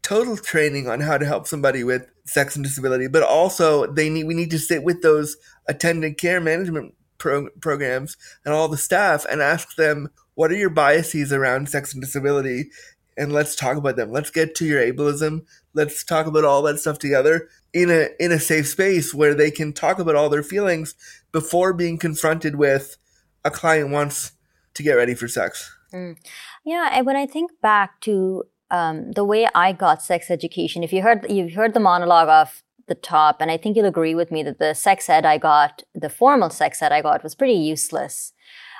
total 0.00 0.38
training 0.38 0.88
on 0.88 1.00
how 1.00 1.18
to 1.18 1.26
help 1.26 1.46
somebody 1.46 1.84
with 1.84 2.06
sex 2.24 2.56
and 2.56 2.64
disability, 2.64 3.08
but 3.08 3.22
also 3.22 3.84
they 3.84 4.08
need 4.08 4.24
we 4.24 4.32
need 4.32 4.50
to 4.52 4.58
sit 4.58 4.82
with 4.82 5.02
those 5.02 5.36
attendant 5.68 6.16
care 6.16 6.40
management 6.40 6.94
pro- 7.18 7.50
programs 7.60 8.16
and 8.46 8.54
all 8.54 8.68
the 8.68 8.78
staff 8.78 9.26
and 9.30 9.42
ask 9.42 9.76
them 9.76 10.08
what 10.34 10.50
are 10.50 10.56
your 10.56 10.70
biases 10.70 11.30
around 11.30 11.68
sex 11.68 11.92
and 11.92 12.02
disability 12.02 12.70
and 13.16 13.32
let's 13.32 13.54
talk 13.54 13.76
about 13.76 13.96
them. 13.96 14.10
Let's 14.10 14.30
get 14.30 14.54
to 14.56 14.64
your 14.64 14.80
ableism. 14.80 15.44
Let's 15.74 16.04
talk 16.04 16.26
about 16.26 16.44
all 16.44 16.62
that 16.62 16.78
stuff 16.78 16.98
together 16.98 17.48
in 17.72 17.90
a 17.90 18.08
in 18.18 18.32
a 18.32 18.38
safe 18.38 18.68
space 18.68 19.14
where 19.14 19.34
they 19.34 19.50
can 19.50 19.72
talk 19.72 19.98
about 19.98 20.16
all 20.16 20.28
their 20.28 20.42
feelings 20.42 20.94
before 21.32 21.72
being 21.72 21.98
confronted 21.98 22.56
with 22.56 22.96
a 23.44 23.50
client 23.50 23.90
wants 23.90 24.32
to 24.74 24.82
get 24.82 24.94
ready 24.94 25.14
for 25.14 25.28
sex. 25.28 25.74
Mm. 25.92 26.16
Yeah, 26.64 26.90
and 26.92 27.06
when 27.06 27.16
I 27.16 27.26
think 27.26 27.50
back 27.60 28.00
to 28.02 28.44
um, 28.70 29.12
the 29.12 29.24
way 29.24 29.48
I 29.54 29.72
got 29.72 30.02
sex 30.02 30.30
education, 30.30 30.82
if 30.82 30.92
you 30.92 31.02
heard 31.02 31.26
you've 31.30 31.54
heard 31.54 31.74
the 31.74 31.80
monologue 31.80 32.28
of 32.28 32.62
the 32.88 32.94
top, 32.94 33.40
and 33.40 33.50
I 33.50 33.56
think 33.56 33.76
you'll 33.76 33.86
agree 33.86 34.14
with 34.14 34.30
me 34.30 34.42
that 34.42 34.58
the 34.58 34.74
sex 34.74 35.08
ed 35.08 35.26
I 35.26 35.38
got, 35.38 35.82
the 35.94 36.08
formal 36.08 36.50
sex 36.50 36.82
ed 36.82 36.92
I 36.92 37.02
got, 37.02 37.22
was 37.22 37.34
pretty 37.34 37.54
useless. 37.54 38.32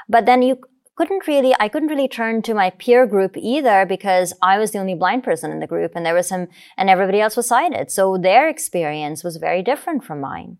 But 0.09 0.27
then 0.27 0.43
you 0.43 0.61
couldn't 0.97 1.27
really, 1.27 1.55
I 1.59 1.69
couldn't 1.69 1.89
really 1.89 2.09
turn 2.09 2.43
to 2.43 2.55
my 2.55 2.71
peer 2.71 3.07
group 3.07 3.37
either 3.37 3.87
because 3.87 4.33
I 4.43 4.59
was 4.59 4.73
the 4.73 4.79
only 4.79 4.95
blind 4.95 5.25
person 5.25 5.51
in 5.51 5.61
the 5.61 5.67
group, 5.67 5.93
and 5.95 6.05
there 6.05 6.15
was 6.15 6.29
some, 6.29 6.49
and 6.77 6.91
everybody 6.91 7.21
else 7.21 7.37
was 7.37 7.49
sighted. 7.49 7.91
So 7.91 8.19
their 8.19 8.49
experience 8.49 9.25
was 9.25 9.37
very 9.37 9.63
different 9.63 10.05
from 10.05 10.21
mine. 10.21 10.59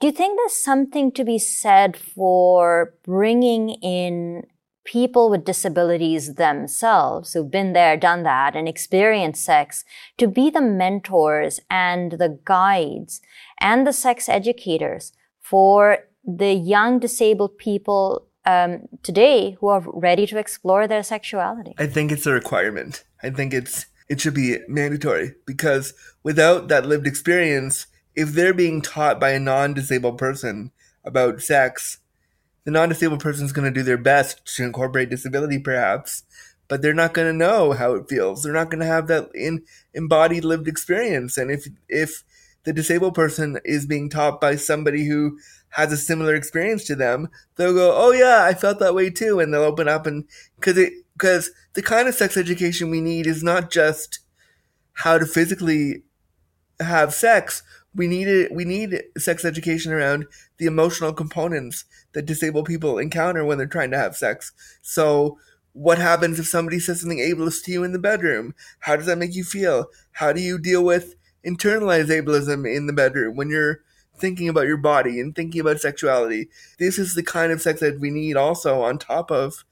Do 0.00 0.06
you 0.06 0.12
think 0.12 0.38
there's 0.38 0.62
something 0.62 1.10
to 1.12 1.24
be 1.24 1.38
said 1.38 1.96
for 1.96 2.94
bringing 3.04 3.70
in 3.70 4.44
people 4.84 5.28
with 5.28 5.44
disabilities 5.44 6.34
themselves 6.34 7.32
who've 7.32 7.50
been 7.50 7.72
there, 7.72 7.96
done 7.96 8.22
that, 8.22 8.56
and 8.56 8.66
experienced 8.66 9.44
sex 9.44 9.84
to 10.16 10.26
be 10.26 10.48
the 10.50 10.62
mentors 10.62 11.60
and 11.68 12.12
the 12.12 12.38
guides 12.44 13.20
and 13.60 13.86
the 13.86 13.92
sex 13.92 14.28
educators 14.28 15.12
for 15.40 15.98
the 16.24 16.54
young 16.54 16.98
disabled 16.98 17.58
people 17.58 18.27
um, 18.48 18.88
today 19.02 19.56
who 19.60 19.68
are 19.68 19.84
ready 19.92 20.26
to 20.26 20.38
explore 20.38 20.88
their 20.88 21.02
sexuality? 21.02 21.74
I 21.78 21.86
think 21.86 22.10
it's 22.10 22.26
a 22.26 22.32
requirement. 22.32 23.04
I 23.22 23.28
think 23.30 23.52
it's 23.52 23.86
it 24.08 24.20
should 24.22 24.34
be 24.34 24.56
mandatory 24.66 25.34
because 25.44 25.92
without 26.22 26.68
that 26.68 26.86
lived 26.86 27.06
experience, 27.06 27.86
if 28.16 28.30
they're 28.30 28.54
being 28.54 28.80
taught 28.80 29.20
by 29.20 29.30
a 29.30 29.38
non-disabled 29.38 30.16
person 30.16 30.72
about 31.04 31.42
sex, 31.42 31.98
the 32.64 32.70
non-disabled 32.70 33.20
person 33.20 33.44
is 33.44 33.52
going 33.52 33.66
to 33.72 33.78
do 33.80 33.84
their 33.84 33.98
best 33.98 34.56
to 34.56 34.64
incorporate 34.64 35.10
disability, 35.10 35.58
perhaps, 35.58 36.22
but 36.68 36.80
they're 36.80 36.94
not 36.94 37.12
going 37.12 37.28
to 37.28 37.36
know 37.36 37.72
how 37.72 37.92
it 37.92 38.08
feels. 38.08 38.42
They're 38.42 38.52
not 38.54 38.70
going 38.70 38.80
to 38.80 38.86
have 38.86 39.08
that 39.08 39.28
in 39.34 39.62
embodied 39.92 40.44
lived 40.44 40.68
experience. 40.68 41.36
And 41.36 41.50
if 41.50 41.68
if 41.86 42.24
the 42.68 42.72
disabled 42.74 43.14
person 43.14 43.58
is 43.64 43.86
being 43.86 44.10
taught 44.10 44.42
by 44.42 44.54
somebody 44.54 45.06
who 45.06 45.38
has 45.70 45.90
a 45.90 45.96
similar 45.96 46.34
experience 46.34 46.84
to 46.84 46.94
them, 46.94 47.30
they'll 47.56 47.72
go, 47.72 47.94
"Oh 47.96 48.12
yeah, 48.12 48.44
I 48.44 48.52
felt 48.52 48.78
that 48.80 48.94
way 48.94 49.08
too," 49.08 49.40
and 49.40 49.54
they'll 49.54 49.62
open 49.62 49.88
up 49.88 50.06
and 50.06 50.24
because 50.56 50.76
it 50.76 50.92
because 51.14 51.50
the 51.72 51.80
kind 51.80 52.08
of 52.08 52.14
sex 52.14 52.36
education 52.36 52.90
we 52.90 53.00
need 53.00 53.26
is 53.26 53.42
not 53.42 53.70
just 53.70 54.18
how 54.92 55.16
to 55.16 55.24
physically 55.24 56.02
have 56.78 57.14
sex. 57.14 57.62
We 57.94 58.06
need 58.06 58.28
it. 58.28 58.52
We 58.52 58.66
need 58.66 59.02
sex 59.16 59.46
education 59.46 59.90
around 59.90 60.26
the 60.58 60.66
emotional 60.66 61.14
components 61.14 61.86
that 62.12 62.26
disabled 62.26 62.66
people 62.66 62.98
encounter 62.98 63.46
when 63.46 63.56
they're 63.56 63.66
trying 63.66 63.92
to 63.92 63.98
have 63.98 64.14
sex. 64.14 64.52
So, 64.82 65.38
what 65.72 65.96
happens 65.96 66.38
if 66.38 66.46
somebody 66.46 66.80
says 66.80 67.00
something 67.00 67.18
ableist 67.18 67.64
to 67.64 67.72
you 67.72 67.82
in 67.82 67.92
the 67.92 67.98
bedroom? 67.98 68.54
How 68.80 68.96
does 68.96 69.06
that 69.06 69.16
make 69.16 69.34
you 69.34 69.44
feel? 69.44 69.86
How 70.12 70.34
do 70.34 70.42
you 70.42 70.58
deal 70.58 70.84
with 70.84 71.14
internalized 71.48 72.08
ableism 72.08 72.70
in 72.70 72.86
the 72.86 72.92
bedroom 72.92 73.36
when 73.36 73.48
you're 73.48 73.80
thinking 74.16 74.48
about 74.48 74.66
your 74.66 74.76
body 74.76 75.20
and 75.20 75.34
thinking 75.34 75.60
about 75.60 75.80
sexuality? 75.80 76.48
This 76.78 76.98
is 76.98 77.14
the 77.14 77.22
kind 77.22 77.52
of 77.52 77.62
sex 77.62 77.80
that 77.80 78.00
we 78.00 78.10
need 78.10 78.36
also 78.36 78.82
on 78.82 78.98
top 78.98 79.30
of 79.30 79.64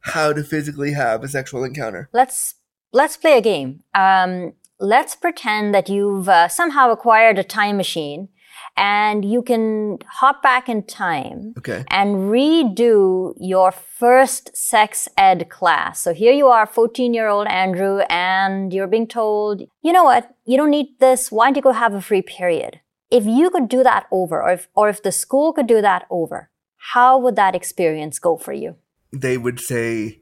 how 0.00 0.32
to 0.32 0.44
physically 0.44 0.92
have 0.92 1.24
a 1.24 1.28
sexual 1.28 1.64
encounter. 1.64 2.08
Let's 2.12 2.54
let's 2.92 3.16
play 3.16 3.38
a 3.38 3.40
game. 3.40 3.82
Um, 3.94 4.52
let's 4.78 5.16
pretend 5.16 5.74
that 5.74 5.88
you've 5.88 6.28
uh, 6.28 6.48
somehow 6.48 6.90
acquired 6.90 7.38
a 7.38 7.44
time 7.44 7.76
machine 7.76 8.28
and 8.76 9.24
you 9.24 9.42
can 9.42 9.98
hop 10.06 10.42
back 10.42 10.68
in 10.68 10.82
time 10.82 11.54
okay. 11.58 11.84
and 11.90 12.16
redo 12.30 13.34
your 13.38 13.72
first 13.72 14.54
sex 14.56 15.08
ed 15.16 15.48
class. 15.48 16.00
So 16.02 16.12
here 16.12 16.32
you 16.32 16.48
are, 16.48 16.66
14 16.66 17.14
year 17.14 17.28
old 17.28 17.46
Andrew, 17.46 18.00
and 18.10 18.72
you're 18.72 18.86
being 18.86 19.06
told, 19.06 19.62
you 19.82 19.92
know 19.92 20.04
what? 20.04 20.34
You 20.44 20.56
don't 20.56 20.70
need 20.70 20.98
this. 21.00 21.32
Why 21.32 21.46
don't 21.46 21.56
you 21.56 21.62
go 21.62 21.72
have 21.72 21.94
a 21.94 22.02
free 22.02 22.22
period? 22.22 22.80
If 23.10 23.24
you 23.24 23.50
could 23.50 23.68
do 23.68 23.82
that 23.82 24.06
over, 24.10 24.42
or 24.42 24.52
if, 24.52 24.68
or 24.74 24.88
if 24.88 25.02
the 25.02 25.12
school 25.12 25.52
could 25.52 25.66
do 25.66 25.80
that 25.80 26.06
over, 26.10 26.50
how 26.76 27.18
would 27.18 27.36
that 27.36 27.54
experience 27.54 28.18
go 28.18 28.36
for 28.36 28.52
you? 28.52 28.76
They 29.12 29.38
would 29.38 29.60
say, 29.60 30.20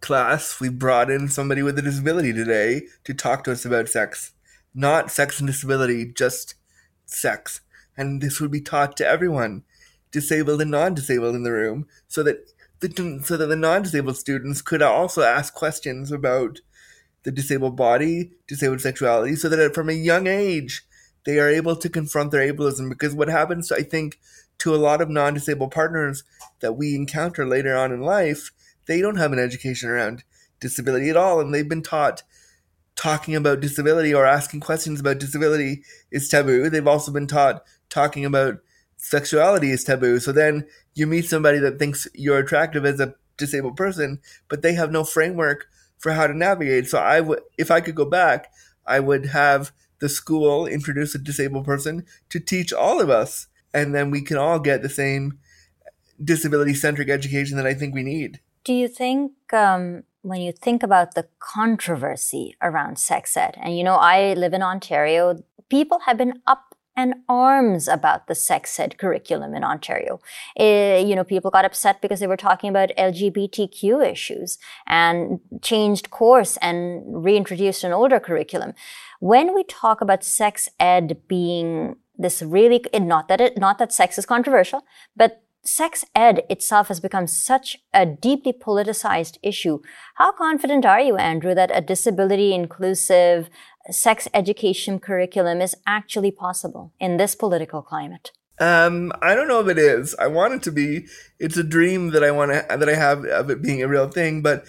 class, 0.00 0.60
we 0.60 0.68
brought 0.68 1.10
in 1.10 1.28
somebody 1.28 1.62
with 1.62 1.78
a 1.78 1.82
disability 1.82 2.32
today 2.32 2.82
to 3.04 3.14
talk 3.14 3.44
to 3.44 3.52
us 3.52 3.64
about 3.64 3.88
sex. 3.88 4.32
Not 4.74 5.10
sex 5.10 5.40
and 5.40 5.46
disability, 5.46 6.12
just 6.12 6.54
sex. 7.06 7.62
And 7.98 8.22
this 8.22 8.40
would 8.40 8.50
be 8.50 8.62
taught 8.62 8.96
to 8.96 9.06
everyone, 9.06 9.64
disabled 10.10 10.62
and 10.62 10.70
non 10.70 10.94
disabled 10.94 11.34
in 11.34 11.42
the 11.42 11.52
room, 11.52 11.86
so 12.06 12.22
that 12.22 12.50
the, 12.80 13.20
so 13.22 13.36
that 13.36 13.46
the 13.46 13.56
non 13.56 13.82
disabled 13.82 14.16
students 14.16 14.62
could 14.62 14.80
also 14.80 15.20
ask 15.22 15.52
questions 15.52 16.10
about 16.10 16.60
the 17.24 17.30
disabled 17.30 17.76
body, 17.76 18.30
disabled 18.46 18.80
sexuality, 18.80 19.36
so 19.36 19.50
that 19.50 19.74
from 19.74 19.90
a 19.90 19.92
young 19.92 20.26
age 20.26 20.86
they 21.26 21.38
are 21.38 21.50
able 21.50 21.76
to 21.76 21.90
confront 21.90 22.30
their 22.30 22.50
ableism. 22.50 22.88
Because 22.88 23.14
what 23.14 23.28
happens, 23.28 23.70
I 23.70 23.82
think, 23.82 24.18
to 24.58 24.74
a 24.74 24.76
lot 24.76 25.02
of 25.02 25.10
non 25.10 25.34
disabled 25.34 25.72
partners 25.72 26.24
that 26.60 26.74
we 26.74 26.94
encounter 26.94 27.46
later 27.46 27.76
on 27.76 27.92
in 27.92 28.00
life 28.00 28.52
they 28.88 29.00
don't 29.00 29.18
have 29.18 29.32
an 29.32 29.38
education 29.38 29.88
around 29.90 30.24
disability 30.58 31.08
at 31.10 31.16
all, 31.16 31.40
and 31.40 31.54
they've 31.54 31.68
been 31.68 31.82
taught 31.82 32.24
talking 32.96 33.36
about 33.36 33.60
disability 33.60 34.12
or 34.12 34.26
asking 34.26 34.58
questions 34.58 34.98
about 34.98 35.20
disability 35.20 35.82
is 36.10 36.28
taboo. 36.28 36.68
They've 36.68 36.86
also 36.86 37.12
been 37.12 37.28
taught 37.28 37.62
talking 37.90 38.24
about 38.24 38.58
sexuality 38.96 39.70
is 39.70 39.84
taboo. 39.84 40.18
So 40.20 40.32
then 40.32 40.66
you 40.94 41.06
meet 41.06 41.26
somebody 41.26 41.58
that 41.58 41.78
thinks 41.78 42.06
you're 42.14 42.38
attractive 42.38 42.84
as 42.84 43.00
a 43.00 43.14
disabled 43.36 43.76
person, 43.76 44.20
but 44.48 44.62
they 44.62 44.74
have 44.74 44.90
no 44.90 45.04
framework 45.04 45.68
for 45.98 46.12
how 46.12 46.26
to 46.26 46.36
navigate. 46.36 46.88
So 46.88 46.98
I 46.98 47.20
would, 47.20 47.40
if 47.56 47.70
I 47.70 47.80
could 47.80 47.94
go 47.94 48.04
back, 48.04 48.52
I 48.86 49.00
would 49.00 49.26
have 49.26 49.72
the 50.00 50.08
school 50.08 50.66
introduce 50.66 51.14
a 51.14 51.18
disabled 51.18 51.64
person 51.64 52.04
to 52.30 52.40
teach 52.40 52.72
all 52.72 53.00
of 53.00 53.10
us, 53.10 53.48
and 53.74 53.94
then 53.94 54.10
we 54.10 54.22
can 54.22 54.36
all 54.36 54.58
get 54.60 54.82
the 54.82 54.88
same 54.88 55.38
disability 56.22 56.74
centric 56.74 57.08
education 57.08 57.56
that 57.56 57.66
I 57.66 57.74
think 57.74 57.94
we 57.94 58.02
need. 58.02 58.40
Do 58.64 58.72
you 58.72 58.88
think 58.88 59.32
um, 59.52 60.04
when 60.22 60.40
you 60.40 60.52
think 60.52 60.82
about 60.82 61.14
the 61.14 61.26
controversy 61.38 62.56
around 62.62 62.98
sex 62.98 63.36
ed, 63.36 63.56
and 63.60 63.76
you 63.76 63.84
know, 63.84 63.96
I 63.96 64.34
live 64.34 64.52
in 64.52 64.62
Ontario, 64.62 65.42
people 65.68 66.00
have 66.00 66.16
been 66.16 66.40
up 66.46 66.67
and 66.98 67.14
arms 67.28 67.86
about 67.86 68.26
the 68.26 68.34
sex 68.34 68.78
ed 68.80 68.98
curriculum 68.98 69.54
in 69.54 69.62
Ontario. 69.62 70.18
Uh, 70.58 71.00
you 71.08 71.14
know, 71.14 71.22
people 71.22 71.48
got 71.48 71.64
upset 71.64 72.02
because 72.02 72.18
they 72.18 72.26
were 72.26 72.36
talking 72.36 72.68
about 72.68 72.90
LGBTQ 72.98 74.04
issues 74.04 74.58
and 74.88 75.38
changed 75.62 76.10
course 76.10 76.56
and 76.56 77.24
reintroduced 77.24 77.84
an 77.84 77.92
older 77.92 78.18
curriculum. 78.18 78.74
When 79.20 79.54
we 79.54 79.62
talk 79.62 80.00
about 80.00 80.24
sex 80.24 80.68
ed 80.80 81.18
being 81.28 81.94
this 82.16 82.42
really, 82.42 82.84
not 82.92 83.28
that 83.28 83.40
it, 83.40 83.56
not 83.56 83.78
that 83.78 83.92
sex 83.92 84.18
is 84.18 84.26
controversial, 84.26 84.82
but 85.16 85.40
sex 85.64 86.04
ed 86.16 86.42
itself 86.50 86.88
has 86.88 86.98
become 86.98 87.28
such 87.28 87.76
a 87.94 88.04
deeply 88.06 88.52
politicized 88.52 89.38
issue. 89.42 89.78
How 90.16 90.32
confident 90.32 90.84
are 90.84 91.00
you, 91.00 91.16
Andrew, 91.16 91.54
that 91.54 91.70
a 91.72 91.80
disability 91.80 92.52
inclusive 92.54 93.50
sex 93.90 94.28
education 94.34 94.98
curriculum 94.98 95.60
is 95.60 95.74
actually 95.86 96.30
possible 96.30 96.92
in 97.00 97.16
this 97.16 97.34
political 97.34 97.82
climate? 97.82 98.30
Um, 98.60 99.12
I 99.22 99.34
don't 99.34 99.48
know 99.48 99.60
if 99.60 99.68
it 99.68 99.78
is. 99.78 100.14
I 100.18 100.26
want 100.26 100.54
it 100.54 100.62
to 100.64 100.72
be. 100.72 101.06
It's 101.38 101.56
a 101.56 101.62
dream 101.64 102.10
that 102.10 102.24
I 102.24 102.30
want 102.30 102.52
to 102.52 102.66
that 102.68 102.88
I 102.88 102.94
have 102.94 103.24
of 103.24 103.50
it 103.50 103.62
being 103.62 103.82
a 103.82 103.88
real 103.88 104.08
thing, 104.08 104.42
but 104.42 104.64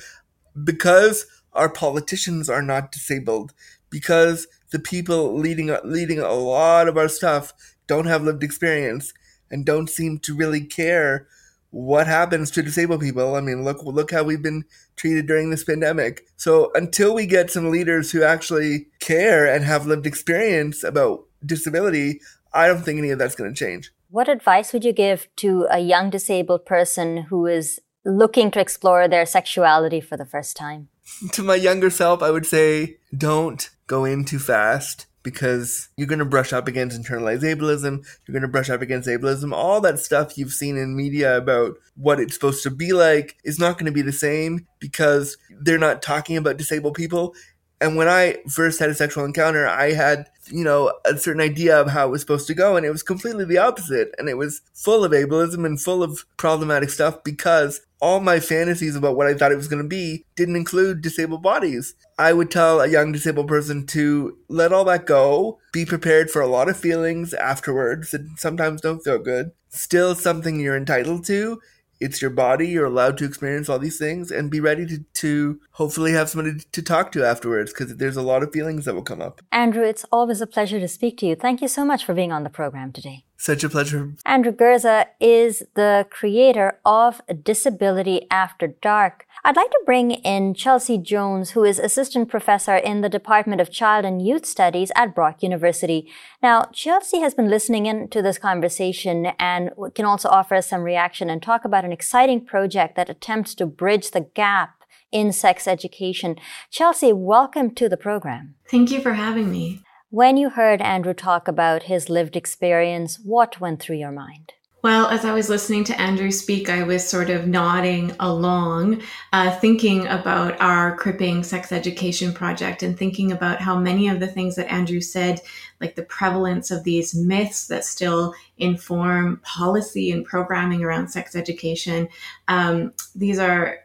because 0.63 1.25
our 1.53 1.69
politicians 1.69 2.49
are 2.49 2.61
not 2.61 2.91
disabled, 2.91 3.53
because 3.89 4.47
the 4.71 4.79
people 4.79 5.35
leading 5.35 5.75
leading 5.83 6.19
a 6.19 6.33
lot 6.33 6.88
of 6.88 6.97
our 6.97 7.07
stuff 7.07 7.53
don't 7.88 8.05
have 8.05 8.23
lived 8.23 8.43
experience, 8.43 9.13
and 9.49 9.65
don't 9.65 9.89
seem 9.89 10.19
to 10.19 10.35
really 10.35 10.61
care 10.61 11.27
what 11.71 12.07
happens 12.07 12.49
to 12.51 12.63
disabled 12.63 13.01
people. 13.01 13.35
I 13.35 13.41
mean, 13.41 13.63
look 13.63 13.83
look 13.83 14.11
how 14.11 14.23
we've 14.23 14.41
been 14.41 14.65
treated 14.95 15.27
during 15.27 15.49
this 15.49 15.63
pandemic. 15.63 16.25
So 16.35 16.71
until 16.73 17.13
we 17.13 17.25
get 17.25 17.51
some 17.51 17.69
leaders 17.69 18.11
who 18.11 18.23
actually 18.23 18.88
care 18.99 19.45
and 19.45 19.63
have 19.63 19.85
lived 19.85 20.07
experience 20.07 20.83
about 20.83 21.25
disability, 21.45 22.21
I 22.53 22.67
don't 22.67 22.81
think 22.81 22.97
any 22.97 23.11
of 23.11 23.19
that's 23.19 23.35
going 23.35 23.53
to 23.53 23.57
change. 23.57 23.91
What 24.09 24.27
advice 24.27 24.73
would 24.73 24.83
you 24.83 24.93
give 24.93 25.27
to 25.38 25.67
a 25.69 25.79
young 25.79 26.09
disabled 26.09 26.65
person 26.65 27.23
who 27.29 27.45
is 27.45 27.79
looking 28.03 28.49
to 28.51 28.59
explore 28.59 29.07
their 29.07 29.25
sexuality 29.25 30.01
for 30.01 30.17
the 30.17 30.25
first 30.25 30.57
time? 30.57 30.89
To 31.33 31.43
my 31.43 31.55
younger 31.55 31.89
self, 31.89 32.21
I 32.21 32.29
would 32.29 32.45
say 32.45 32.97
don't 33.15 33.69
go 33.88 34.05
in 34.05 34.25
too 34.25 34.39
fast 34.39 35.07
because 35.23 35.89
you're 35.97 36.07
going 36.07 36.19
to 36.19 36.25
brush 36.25 36.53
up 36.53 36.67
against 36.67 36.99
internalized 36.99 37.41
ableism, 37.41 38.05
you're 38.25 38.33
going 38.33 38.41
to 38.41 38.47
brush 38.47 38.69
up 38.69 38.81
against 38.81 39.07
ableism. 39.07 39.53
All 39.53 39.81
that 39.81 39.99
stuff 39.99 40.38
you've 40.38 40.53
seen 40.53 40.77
in 40.77 40.95
media 40.95 41.38
about 41.38 41.75
what 41.95 42.19
it's 42.19 42.33
supposed 42.33 42.63
to 42.63 42.71
be 42.71 42.93
like 42.93 43.38
is 43.43 43.59
not 43.59 43.77
going 43.77 43.85
to 43.85 43.91
be 43.91 44.01
the 44.01 44.13
same 44.13 44.67
because 44.79 45.38
they're 45.61 45.77
not 45.77 46.01
talking 46.01 46.38
about 46.38 46.57
disabled 46.57 46.93
people. 46.93 47.33
And 47.81 47.95
when 47.95 48.09
I 48.09 48.38
first 48.50 48.79
had 48.79 48.89
a 48.89 48.93
sexual 48.93 49.24
encounter, 49.24 49.67
I 49.67 49.93
had, 49.93 50.27
you 50.48 50.63
know, 50.63 50.93
a 51.05 51.17
certain 51.17 51.41
idea 51.41 51.79
of 51.79 51.89
how 51.89 52.07
it 52.07 52.12
was 52.12 52.21
supposed 52.21 52.48
to 52.48 52.53
go, 52.53 52.75
and 52.75 52.86
it 52.86 52.91
was 52.91 53.03
completely 53.03 53.45
the 53.45 53.57
opposite. 53.57 54.13
And 54.17 54.27
it 54.27 54.38
was 54.38 54.62
full 54.74 55.05
of 55.05 55.13
ableism 55.13 55.65
and 55.65 55.79
full 55.79 56.03
of 56.03 56.25
problematic 56.38 56.89
stuff 56.89 57.24
because 57.24 57.81
all 58.01 58.19
my 58.19 58.39
fantasies 58.39 58.95
about 58.95 59.15
what 59.15 59.27
I 59.27 59.33
thought 59.33 59.51
it 59.51 59.57
was 59.57 59.67
going 59.67 59.81
to 59.81 59.88
be 59.88 60.25
didn't 60.36 60.55
include 60.55 61.01
disabled 61.01 61.41
bodies. 61.41 61.95
I 62.17 62.33
would 62.33 62.51
tell 62.51 62.81
a 62.81 62.88
young 62.88 63.12
disabled 63.12 63.48
person 63.48 63.86
to 63.88 64.38
let 64.48 64.74
all 64.74 64.86
that 64.86 65.05
go, 65.05 65.59
be 65.71 65.86
prepared 65.86 66.29
for 66.29 66.41
a 66.41 66.48
lot 66.48 66.69
of 66.69 66.77
feelings 66.77 67.33
afterwards 67.33 68.12
that 68.12 68.27
sometimes 68.38 68.81
don't 68.81 69.03
feel 69.03 69.19
good. 69.19 69.51
Still 69.69 70.15
something 70.15 70.59
you're 70.59 70.77
entitled 70.77 71.25
to. 71.25 71.62
It's 72.00 72.22
your 72.22 72.32
body, 72.32 72.68
you're 72.68 72.86
allowed 72.86 73.18
to 73.18 73.25
experience 73.25 73.68
all 73.68 73.77
these 73.77 73.98
things 73.98 74.32
and 74.32 74.50
be 74.50 74.62
ready 74.62 74.86
to, 74.86 75.00
to 75.00 75.60
hopefully 75.72 76.13
have 76.13 76.29
somebody 76.29 76.60
to 76.72 76.82
talk 76.82 77.12
to 77.12 77.25
afterwards 77.25 77.74
because 77.74 77.98
there's 77.98 78.15
a 78.15 78.22
lot 78.22 78.41
of 78.41 78.53
feelings 78.53 78.86
that 78.86 78.96
will 78.96 79.01
come 79.01 79.22
up. 79.22 79.41
Andrew, 79.51 79.84
it's 79.84 80.06
always 80.12 80.39
a 80.39 80.48
pleasure 80.48 80.79
to 80.79 80.88
speak 80.88 81.18
to 81.18 81.25
you. 81.25 81.36
Thank 81.36 81.62
you 81.62 81.68
so 81.68 81.84
much 81.84 82.06
for 82.06 82.13
being 82.13 82.32
on 82.32 82.44
the 82.44 82.50
program 82.50 82.94
today. 82.94 83.25
Such 83.36 83.63
a 83.63 83.70
pleasure. 83.70 84.15
Andrew 84.25 84.51
Gurza 84.51 85.06
is 85.20 85.63
the 85.75 86.06
creator 86.10 86.79
of 86.86 87.22
Disability 87.44 88.27
After 88.29 88.68
Dark. 88.68 89.25
I'd 89.46 89.55
like 89.55 89.72
to 89.72 89.81
bring 89.86 90.12
in 90.12 90.53
Chelsea 90.53 90.98
Jones, 90.98 91.51
who 91.51 91.63
is 91.63 91.79
assistant 91.79 92.27
professor 92.27 92.75
in 92.75 93.00
the 93.00 93.08
Department 93.08 93.62
of 93.62 93.72
Child 93.72 94.03
and 94.03 94.22
Youth 94.22 94.46
Studies 94.46 94.91
at 94.98 95.15
Brock 95.15 95.41
University. 95.41 96.12
Now, 96.43 96.69
Chelsea 96.74 97.22
has 97.22 97.34
been 97.34 97.50
listening 97.50 97.86
in 97.86 98.10
to 98.10 98.22
this 98.22 98.38
conversation 98.38 99.27
and 99.39 99.72
can 99.96 100.03
also 100.03 100.27
offer 100.27 100.55
us 100.55 100.67
some 100.67 100.81
reaction 100.81 101.29
and 101.29 101.41
talk 101.41 101.63
about 101.63 101.86
an 101.86 101.93
exciting 101.93 102.43
project 102.46 102.98
that 102.98 103.10
attempts 103.10 103.55
to 103.55 103.65
bridge 103.65 104.12
the 104.12 104.27
gap 104.36 104.84
in 105.10 105.31
sex 105.31 105.69
education. 105.69 106.36
Chelsea, 106.69 107.13
welcome 107.13 107.74
to 107.75 107.88
the 107.88 107.98
program. 107.98 108.55
Thank 108.69 108.91
you 108.91 109.00
for 109.00 109.13
having 109.13 109.50
me. 109.50 109.81
When 110.10 110.36
you 110.36 110.50
heard 110.50 110.81
Andrew 110.81 111.13
talk 111.13 111.48
about 111.48 111.84
his 111.84 112.10
lived 112.10 112.36
experience, 112.36 113.19
what 113.24 113.62
went 113.62 113.79
through 113.79 113.98
your 113.98 114.12
mind? 114.12 114.53
Well, 114.81 115.07
as 115.07 115.25
I 115.25 115.33
was 115.33 115.50
listening 115.50 115.83
to 115.86 116.01
Andrew 116.01 116.31
speak, 116.31 116.69
I 116.69 116.83
was 116.83 117.05
sort 117.05 117.29
of 117.29 117.48
nodding 117.48 118.13
along, 118.21 119.01
uh, 119.33 119.51
thinking 119.59 120.07
about 120.07 120.59
our 120.62 120.95
Cripping 120.95 121.43
Sex 121.43 121.74
Education 121.74 122.31
Project 122.31 122.81
and 122.81 122.98
thinking 122.98 123.33
about 123.33 123.59
how 123.59 123.77
many 123.77 124.07
of 124.07 124.21
the 124.21 124.27
things 124.27 124.55
that 124.55 124.71
Andrew 124.71 125.01
said, 125.01 125.41
like 125.81 125.95
the 125.95 126.03
prevalence 126.03 126.71
of 126.71 126.86
these 126.86 127.13
myths 127.13 127.67
that 127.67 127.83
still 127.83 128.33
inform 128.57 129.41
policy 129.43 130.12
and 130.12 130.24
programming 130.24 130.81
around 130.81 131.09
sex 131.09 131.36
education, 131.36 132.07
um, 132.48 132.93
these 133.13 133.38
are, 133.38 133.79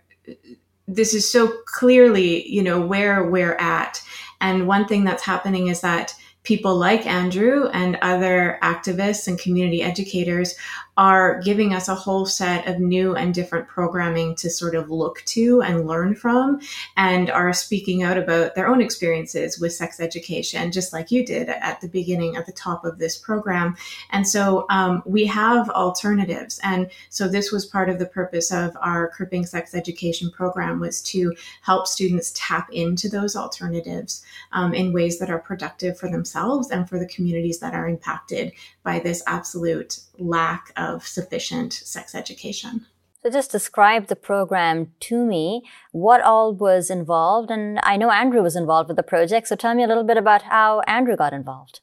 this 0.86 1.12
is 1.12 1.30
so 1.30 1.52
clearly, 1.66 2.48
you 2.48 2.62
know, 2.62 2.80
where 2.80 3.24
we're 3.24 3.56
at. 3.56 4.00
And 4.40 4.68
one 4.68 4.86
thing 4.86 5.02
that's 5.02 5.24
happening 5.24 5.66
is 5.66 5.80
that 5.80 6.14
people 6.44 6.76
like 6.76 7.06
Andrew 7.06 7.68
and 7.72 7.98
other 8.02 8.58
activists 8.62 9.26
and 9.26 9.38
community 9.38 9.82
educators 9.82 10.54
are 10.96 11.40
giving 11.42 11.74
us 11.74 11.88
a 11.88 11.94
whole 11.94 12.24
set 12.24 12.66
of 12.68 12.78
new 12.78 13.16
and 13.16 13.34
different 13.34 13.66
programming 13.66 14.34
to 14.36 14.48
sort 14.48 14.74
of 14.74 14.90
look 14.90 15.22
to 15.26 15.60
and 15.62 15.86
learn 15.86 16.14
from 16.14 16.60
and 16.96 17.30
are 17.30 17.52
speaking 17.52 18.02
out 18.02 18.16
about 18.16 18.54
their 18.54 18.68
own 18.68 18.80
experiences 18.80 19.58
with 19.58 19.72
sex 19.72 19.98
education, 19.98 20.70
just 20.70 20.92
like 20.92 21.10
you 21.10 21.24
did 21.24 21.48
at 21.48 21.80
the 21.80 21.88
beginning, 21.88 22.36
at 22.36 22.46
the 22.46 22.52
top 22.52 22.84
of 22.84 22.98
this 22.98 23.16
program. 23.16 23.76
And 24.10 24.26
so 24.26 24.66
um, 24.70 25.02
we 25.04 25.26
have 25.26 25.68
alternatives. 25.70 26.60
And 26.62 26.90
so 27.10 27.28
this 27.28 27.50
was 27.50 27.66
part 27.66 27.88
of 27.88 27.98
the 27.98 28.06
purpose 28.06 28.52
of 28.52 28.76
our 28.80 29.08
Cripping 29.10 29.46
Sex 29.46 29.74
Education 29.74 30.30
program 30.30 30.78
was 30.78 31.02
to 31.02 31.34
help 31.62 31.86
students 31.86 32.32
tap 32.34 32.68
into 32.72 33.08
those 33.08 33.34
alternatives 33.34 34.24
um, 34.52 34.74
in 34.74 34.92
ways 34.92 35.18
that 35.18 35.30
are 35.30 35.38
productive 35.38 35.98
for 35.98 36.08
themselves 36.08 36.70
and 36.70 36.88
for 36.88 36.98
the 36.98 37.08
communities 37.08 37.58
that 37.58 37.74
are 37.74 37.88
impacted 37.88 38.52
by 38.82 38.98
this 38.98 39.22
absolute 39.26 39.98
lack 40.18 40.72
of 40.76 41.06
sufficient 41.06 41.72
sex 41.72 42.14
education. 42.14 42.86
So, 43.22 43.30
just 43.30 43.50
describe 43.50 44.08
the 44.08 44.16
program 44.16 44.92
to 45.00 45.24
me. 45.24 45.62
What 45.92 46.20
all 46.20 46.54
was 46.54 46.90
involved? 46.90 47.50
And 47.50 47.80
I 47.82 47.96
know 47.96 48.10
Andrew 48.10 48.42
was 48.42 48.54
involved 48.54 48.88
with 48.88 48.96
the 48.96 49.02
project. 49.02 49.48
So, 49.48 49.56
tell 49.56 49.74
me 49.74 49.82
a 49.82 49.86
little 49.86 50.04
bit 50.04 50.18
about 50.18 50.42
how 50.42 50.80
Andrew 50.80 51.16
got 51.16 51.32
involved. 51.32 51.80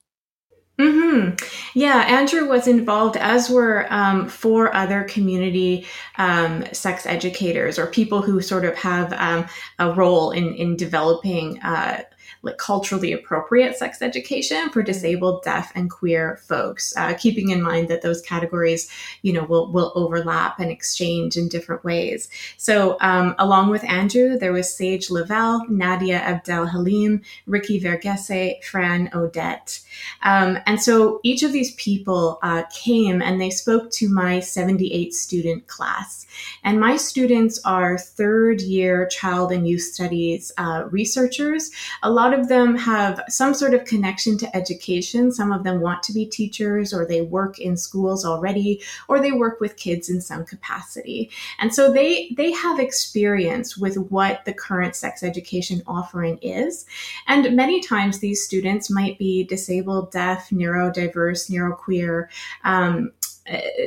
Hmm. 0.79 1.31
Yeah, 1.75 2.05
Andrew 2.07 2.47
was 2.47 2.67
involved, 2.67 3.17
as 3.17 3.49
were 3.49 3.85
um, 3.93 4.27
four 4.27 4.73
other 4.75 5.03
community 5.03 5.85
um, 6.17 6.65
sex 6.73 7.05
educators 7.05 7.77
or 7.77 7.87
people 7.87 8.21
who 8.21 8.41
sort 8.41 8.65
of 8.65 8.75
have 8.75 9.13
um, 9.13 9.45
a 9.79 9.91
role 9.93 10.31
in 10.31 10.55
in 10.55 10.75
developing 10.77 11.59
uh, 11.61 12.01
like 12.41 12.57
culturally 12.57 13.11
appropriate 13.13 13.77
sex 13.77 14.01
education 14.01 14.69
for 14.69 14.81
disabled, 14.81 15.43
deaf, 15.43 15.71
and 15.75 15.89
queer 15.89 16.39
folks, 16.47 16.93
uh, 16.97 17.13
keeping 17.13 17.49
in 17.49 17.61
mind 17.61 17.87
that 17.87 18.01
those 18.01 18.21
categories, 18.21 18.89
you 19.21 19.33
know, 19.33 19.43
will 19.43 19.71
will 19.71 19.91
overlap 19.95 20.59
and 20.59 20.71
exchange 20.71 21.37
in 21.37 21.47
different 21.47 21.83
ways. 21.83 22.29
So, 22.57 22.97
um, 23.01 23.35
along 23.39 23.69
with 23.69 23.83
Andrew, 23.83 24.37
there 24.37 24.53
was 24.53 24.75
Sage 24.75 25.09
Lavelle, 25.09 25.65
Nadia 25.69 26.17
Abdel 26.17 26.67
Halim, 26.67 27.21
Ricky 27.45 27.79
Varghese, 27.79 28.63
Fran 28.63 29.09
Odette, 29.13 29.81
um, 30.23 30.59
and 30.65 30.81
so 30.81 31.19
each 31.23 31.43
of 31.43 31.51
these 31.51 31.73
people 31.75 32.39
uh, 32.43 32.63
came 32.73 33.21
and 33.21 33.39
they 33.39 33.49
spoke 33.49 33.91
to 33.91 34.09
my 34.09 34.39
78 34.39 35.13
student 35.13 35.67
class. 35.67 36.25
And 36.63 36.79
my 36.79 36.97
students 36.97 37.59
are 37.65 37.97
third 37.97 38.61
year 38.61 39.07
child 39.07 39.51
and 39.51 39.67
youth 39.67 39.81
studies 39.81 40.51
uh, 40.57 40.85
researchers. 40.89 41.71
A 42.03 42.11
lot 42.11 42.20
of 42.33 42.47
them 42.47 42.75
have 42.77 43.21
some 43.27 43.53
sort 43.53 43.73
of 43.73 43.85
connection 43.85 44.37
to 44.37 44.55
education. 44.55 45.31
Some 45.31 45.51
of 45.51 45.63
them 45.63 45.81
want 45.81 46.03
to 46.03 46.13
be 46.13 46.25
teachers 46.25 46.93
or 46.93 47.05
they 47.05 47.21
work 47.21 47.59
in 47.59 47.77
schools 47.77 48.25
already 48.25 48.81
or 49.07 49.19
they 49.19 49.31
work 49.31 49.59
with 49.59 49.75
kids 49.77 50.09
in 50.09 50.21
some 50.21 50.45
capacity. 50.45 51.29
And 51.59 51.73
so 51.73 51.91
they, 51.91 52.33
they 52.37 52.51
have 52.51 52.79
experience 52.79 53.77
with 53.77 53.97
what 53.97 54.45
the 54.45 54.53
current 54.53 54.95
sex 54.95 55.23
education 55.23 55.81
offering 55.87 56.37
is. 56.41 56.85
And 57.27 57.55
many 57.55 57.81
times 57.81 58.19
these 58.19 58.43
students 58.43 58.89
might 58.89 59.17
be 59.17 59.43
disabled, 59.43 60.11
deaf, 60.11 60.49
neurodiverse, 60.49 61.49
neuroqueer, 61.49 62.27
um, 62.63 63.11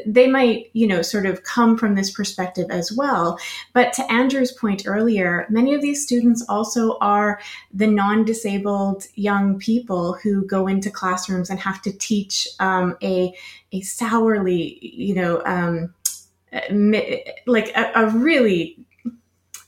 they 0.07 0.27
might, 0.27 0.71
you 0.73 0.87
know, 0.87 1.01
sort 1.03 1.27
of 1.27 1.45
come 1.45 1.77
from 1.79 1.95
this 1.95 2.11
perspective 2.11 2.67
as 2.71 2.93
well. 2.93 3.39
But 3.73 3.93
to 3.95 4.13
Andrew's 4.13 4.53
point 4.53 4.83
earlier, 4.87 5.47
many 5.49 5.75
of 5.75 5.81
these 5.81 6.03
students 6.03 6.45
also 6.49 6.99
are 6.99 7.41
the 7.73 7.87
non 7.87 8.25
disabled 8.25 9.07
young 9.15 9.59
people 9.59 10.15
who 10.15 10.45
go 10.47 10.67
into 10.67 10.91
classrooms 10.91 11.51
and 11.51 11.61
have 11.61 11.81
to 11.83 11.93
teach 11.93 12.49
um, 12.59 12.97
a, 13.03 13.33
a 13.73 13.81
sourly, 13.83 14.79
you 14.83 15.15
know, 15.15 15.43
um, 15.47 15.95
like 17.47 17.69
a, 17.77 17.93
a 17.95 18.11
really 18.11 18.79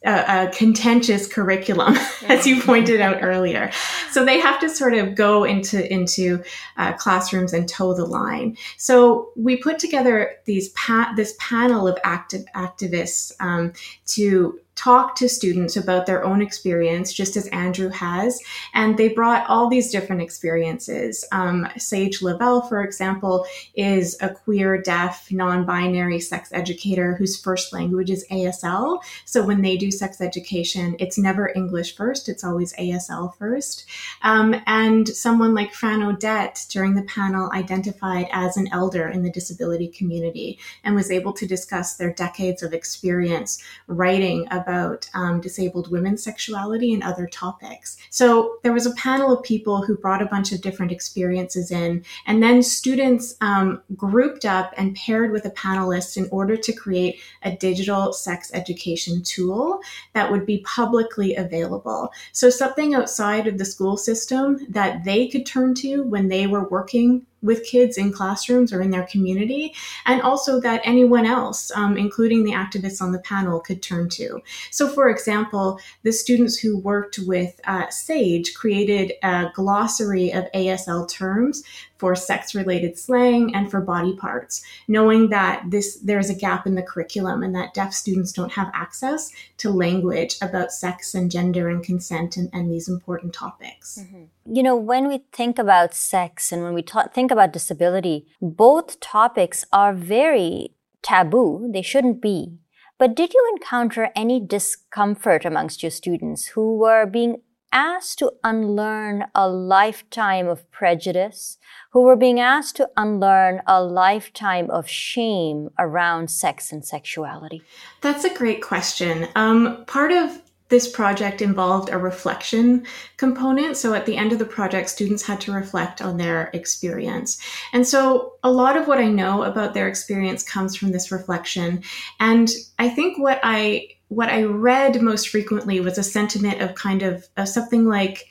a, 0.06 0.46
a 0.46 0.50
contentious 0.50 1.26
curriculum, 1.26 1.96
as 2.28 2.46
you 2.46 2.62
pointed 2.62 3.00
out 3.00 3.18
earlier. 3.22 3.70
So 4.10 4.24
they 4.24 4.38
have 4.40 4.60
to 4.60 4.70
sort 4.70 4.94
of 4.94 5.14
go 5.14 5.44
into 5.44 5.92
into 5.92 6.42
uh, 6.76 6.92
classrooms 6.94 7.52
and 7.52 7.68
toe 7.68 7.94
the 7.94 8.06
line. 8.06 8.56
So 8.76 9.30
we 9.36 9.56
put 9.56 9.78
together 9.78 10.36
these 10.44 10.70
pa- 10.70 11.12
this 11.16 11.34
panel 11.38 11.88
of 11.88 11.98
active 12.04 12.44
activists 12.54 13.32
um, 13.40 13.72
to 14.06 14.60
talk 14.76 15.16
to 15.16 15.28
students 15.28 15.76
about 15.76 16.06
their 16.06 16.22
own 16.22 16.42
experience, 16.42 17.12
just 17.12 17.34
as 17.36 17.48
Andrew 17.48 17.88
has. 17.88 18.40
And 18.74 18.96
they 18.96 19.08
brought 19.08 19.48
all 19.48 19.68
these 19.68 19.90
different 19.90 20.22
experiences. 20.22 21.24
Um, 21.32 21.66
Sage 21.78 22.22
Lavelle, 22.22 22.60
for 22.60 22.84
example, 22.84 23.46
is 23.74 24.16
a 24.20 24.28
queer, 24.28 24.80
deaf, 24.80 25.32
non 25.32 25.64
binary 25.64 26.20
sex 26.20 26.50
educator 26.52 27.14
whose 27.14 27.40
first 27.40 27.72
language 27.72 28.10
is 28.10 28.26
ASL. 28.30 29.02
So 29.24 29.42
when 29.42 29.62
they 29.62 29.76
do 29.76 29.90
sex 29.90 30.20
education, 30.20 30.94
it's 31.00 31.18
never 31.18 31.50
English 31.56 31.96
first, 31.96 32.28
it's 32.28 32.44
always 32.44 32.74
ASL 32.74 33.36
first. 33.38 33.86
Um, 34.22 34.54
and 34.66 35.08
someone 35.08 35.54
like 35.54 35.72
Fran 35.72 36.02
Odette 36.02 36.66
during 36.68 36.94
the 36.94 37.02
panel 37.02 37.50
identified 37.52 38.28
as 38.30 38.56
an 38.58 38.68
elder 38.72 39.08
in 39.08 39.22
the 39.22 39.30
disability 39.30 39.88
community 39.88 40.58
and 40.84 40.94
was 40.94 41.10
able 41.10 41.32
to 41.32 41.46
discuss 41.46 41.96
their 41.96 42.12
decades 42.12 42.62
of 42.62 42.74
experience 42.74 43.62
writing 43.86 44.46
about 44.50 44.65
about 44.66 45.08
um, 45.14 45.40
disabled 45.40 45.90
women's 45.90 46.22
sexuality 46.24 46.92
and 46.92 47.02
other 47.02 47.26
topics. 47.26 47.96
So 48.10 48.58
there 48.62 48.72
was 48.72 48.86
a 48.86 48.94
panel 48.94 49.32
of 49.32 49.44
people 49.44 49.82
who 49.82 49.96
brought 49.96 50.22
a 50.22 50.26
bunch 50.26 50.50
of 50.52 50.60
different 50.60 50.90
experiences 50.90 51.70
in, 51.70 52.04
and 52.26 52.42
then 52.42 52.62
students 52.62 53.36
um, 53.40 53.82
grouped 53.94 54.44
up 54.44 54.74
and 54.76 54.96
paired 54.96 55.30
with 55.30 55.44
a 55.44 55.50
panelist 55.50 56.16
in 56.16 56.28
order 56.32 56.56
to 56.56 56.72
create 56.72 57.20
a 57.42 57.54
digital 57.54 58.12
sex 58.12 58.50
education 58.52 59.22
tool 59.22 59.80
that 60.14 60.30
would 60.30 60.44
be 60.44 60.58
publicly 60.66 61.36
available. 61.36 62.10
So 62.32 62.50
something 62.50 62.94
outside 62.94 63.46
of 63.46 63.58
the 63.58 63.64
school 63.64 63.96
system 63.96 64.66
that 64.68 65.04
they 65.04 65.28
could 65.28 65.46
turn 65.46 65.74
to 65.76 66.02
when 66.02 66.28
they 66.28 66.46
were 66.46 66.68
working 66.68 67.26
with 67.46 67.64
kids 67.64 67.96
in 67.96 68.12
classrooms 68.12 68.72
or 68.72 68.82
in 68.82 68.90
their 68.90 69.06
community, 69.06 69.74
and 70.04 70.20
also 70.20 70.60
that 70.60 70.82
anyone 70.84 71.24
else, 71.24 71.70
um, 71.74 71.96
including 71.96 72.44
the 72.44 72.52
activists 72.52 73.00
on 73.00 73.12
the 73.12 73.18
panel, 73.20 73.60
could 73.60 73.82
turn 73.82 74.08
to. 74.10 74.42
So, 74.70 74.88
for 74.88 75.08
example, 75.08 75.80
the 76.02 76.12
students 76.12 76.58
who 76.58 76.76
worked 76.76 77.18
with 77.18 77.60
uh, 77.64 77.88
SAGE 77.88 78.54
created 78.54 79.12
a 79.22 79.50
glossary 79.54 80.32
of 80.32 80.44
ASL 80.54 81.08
terms 81.08 81.62
for 81.98 82.14
sex 82.14 82.54
related 82.54 82.98
slang 82.98 83.54
and 83.54 83.70
for 83.70 83.80
body 83.80 84.16
parts, 84.16 84.62
knowing 84.88 85.30
that 85.30 85.64
this 85.70 85.98
there's 86.00 86.30
a 86.30 86.34
gap 86.34 86.66
in 86.66 86.74
the 86.74 86.82
curriculum 86.82 87.42
and 87.42 87.54
that 87.54 87.74
deaf 87.74 87.92
students 87.92 88.32
don't 88.32 88.52
have 88.52 88.70
access 88.74 89.30
to 89.58 89.70
language 89.70 90.36
about 90.42 90.72
sex 90.72 91.14
and 91.14 91.30
gender 91.30 91.68
and 91.68 91.82
consent 91.82 92.36
and, 92.36 92.50
and 92.52 92.70
these 92.70 92.88
important 92.88 93.32
topics. 93.32 93.98
Mm-hmm. 94.00 94.54
You 94.54 94.62
know, 94.62 94.76
when 94.76 95.08
we 95.08 95.24
think 95.32 95.58
about 95.58 95.94
sex 95.94 96.52
and 96.52 96.62
when 96.62 96.74
we 96.74 96.82
ta- 96.82 97.08
think 97.12 97.30
about 97.30 97.52
disability, 97.52 98.26
both 98.40 99.00
topics 99.00 99.64
are 99.72 99.92
very 99.92 100.74
taboo. 101.02 101.70
They 101.72 101.82
shouldn't 101.82 102.20
be. 102.20 102.58
But 102.98 103.14
did 103.14 103.34
you 103.34 103.52
encounter 103.54 104.10
any 104.16 104.40
discomfort 104.40 105.44
amongst 105.44 105.82
your 105.82 105.90
students 105.90 106.46
who 106.46 106.78
were 106.78 107.04
being 107.04 107.42
asked 107.72 108.18
to 108.20 108.32
unlearn 108.42 109.26
a 109.34 109.48
lifetime 109.48 110.48
of 110.48 110.70
prejudice, 110.70 111.58
who 111.90 112.02
were 112.02 112.16
being 112.16 112.40
asked 112.40 112.76
to 112.76 112.90
unlearn 112.96 113.62
a 113.66 113.82
lifetime 113.82 114.70
of 114.70 114.88
shame 114.88 115.70
around 115.78 116.30
sex 116.30 116.72
and 116.72 116.84
sexuality? 116.84 117.62
That's 118.00 118.24
a 118.24 118.34
great 118.34 118.62
question. 118.62 119.28
Um, 119.34 119.84
part 119.86 120.12
of 120.12 120.42
this 120.68 120.90
project 120.90 121.40
involved 121.40 121.90
a 121.90 121.98
reflection 121.98 122.84
component. 123.16 123.76
So 123.76 123.94
at 123.94 124.04
the 124.04 124.16
end 124.16 124.32
of 124.32 124.38
the 124.38 124.44
project, 124.44 124.90
students 124.90 125.24
had 125.24 125.40
to 125.42 125.52
reflect 125.52 126.02
on 126.02 126.16
their 126.16 126.50
experience. 126.54 127.40
And 127.72 127.86
so 127.86 128.34
a 128.42 128.50
lot 128.50 128.76
of 128.76 128.88
what 128.88 128.98
I 128.98 129.06
know 129.06 129.44
about 129.44 129.74
their 129.74 129.86
experience 129.86 130.42
comes 130.42 130.74
from 130.76 130.90
this 130.90 131.12
reflection. 131.12 131.82
And 132.18 132.50
I 132.78 132.88
think 132.88 133.18
what 133.18 133.38
I 133.42 133.95
what 134.08 134.28
I 134.28 134.44
read 134.44 135.02
most 135.02 135.28
frequently 135.28 135.80
was 135.80 135.98
a 135.98 136.02
sentiment 136.02 136.60
of 136.60 136.74
kind 136.74 137.02
of, 137.02 137.26
of 137.36 137.48
something 137.48 137.86
like, 137.86 138.26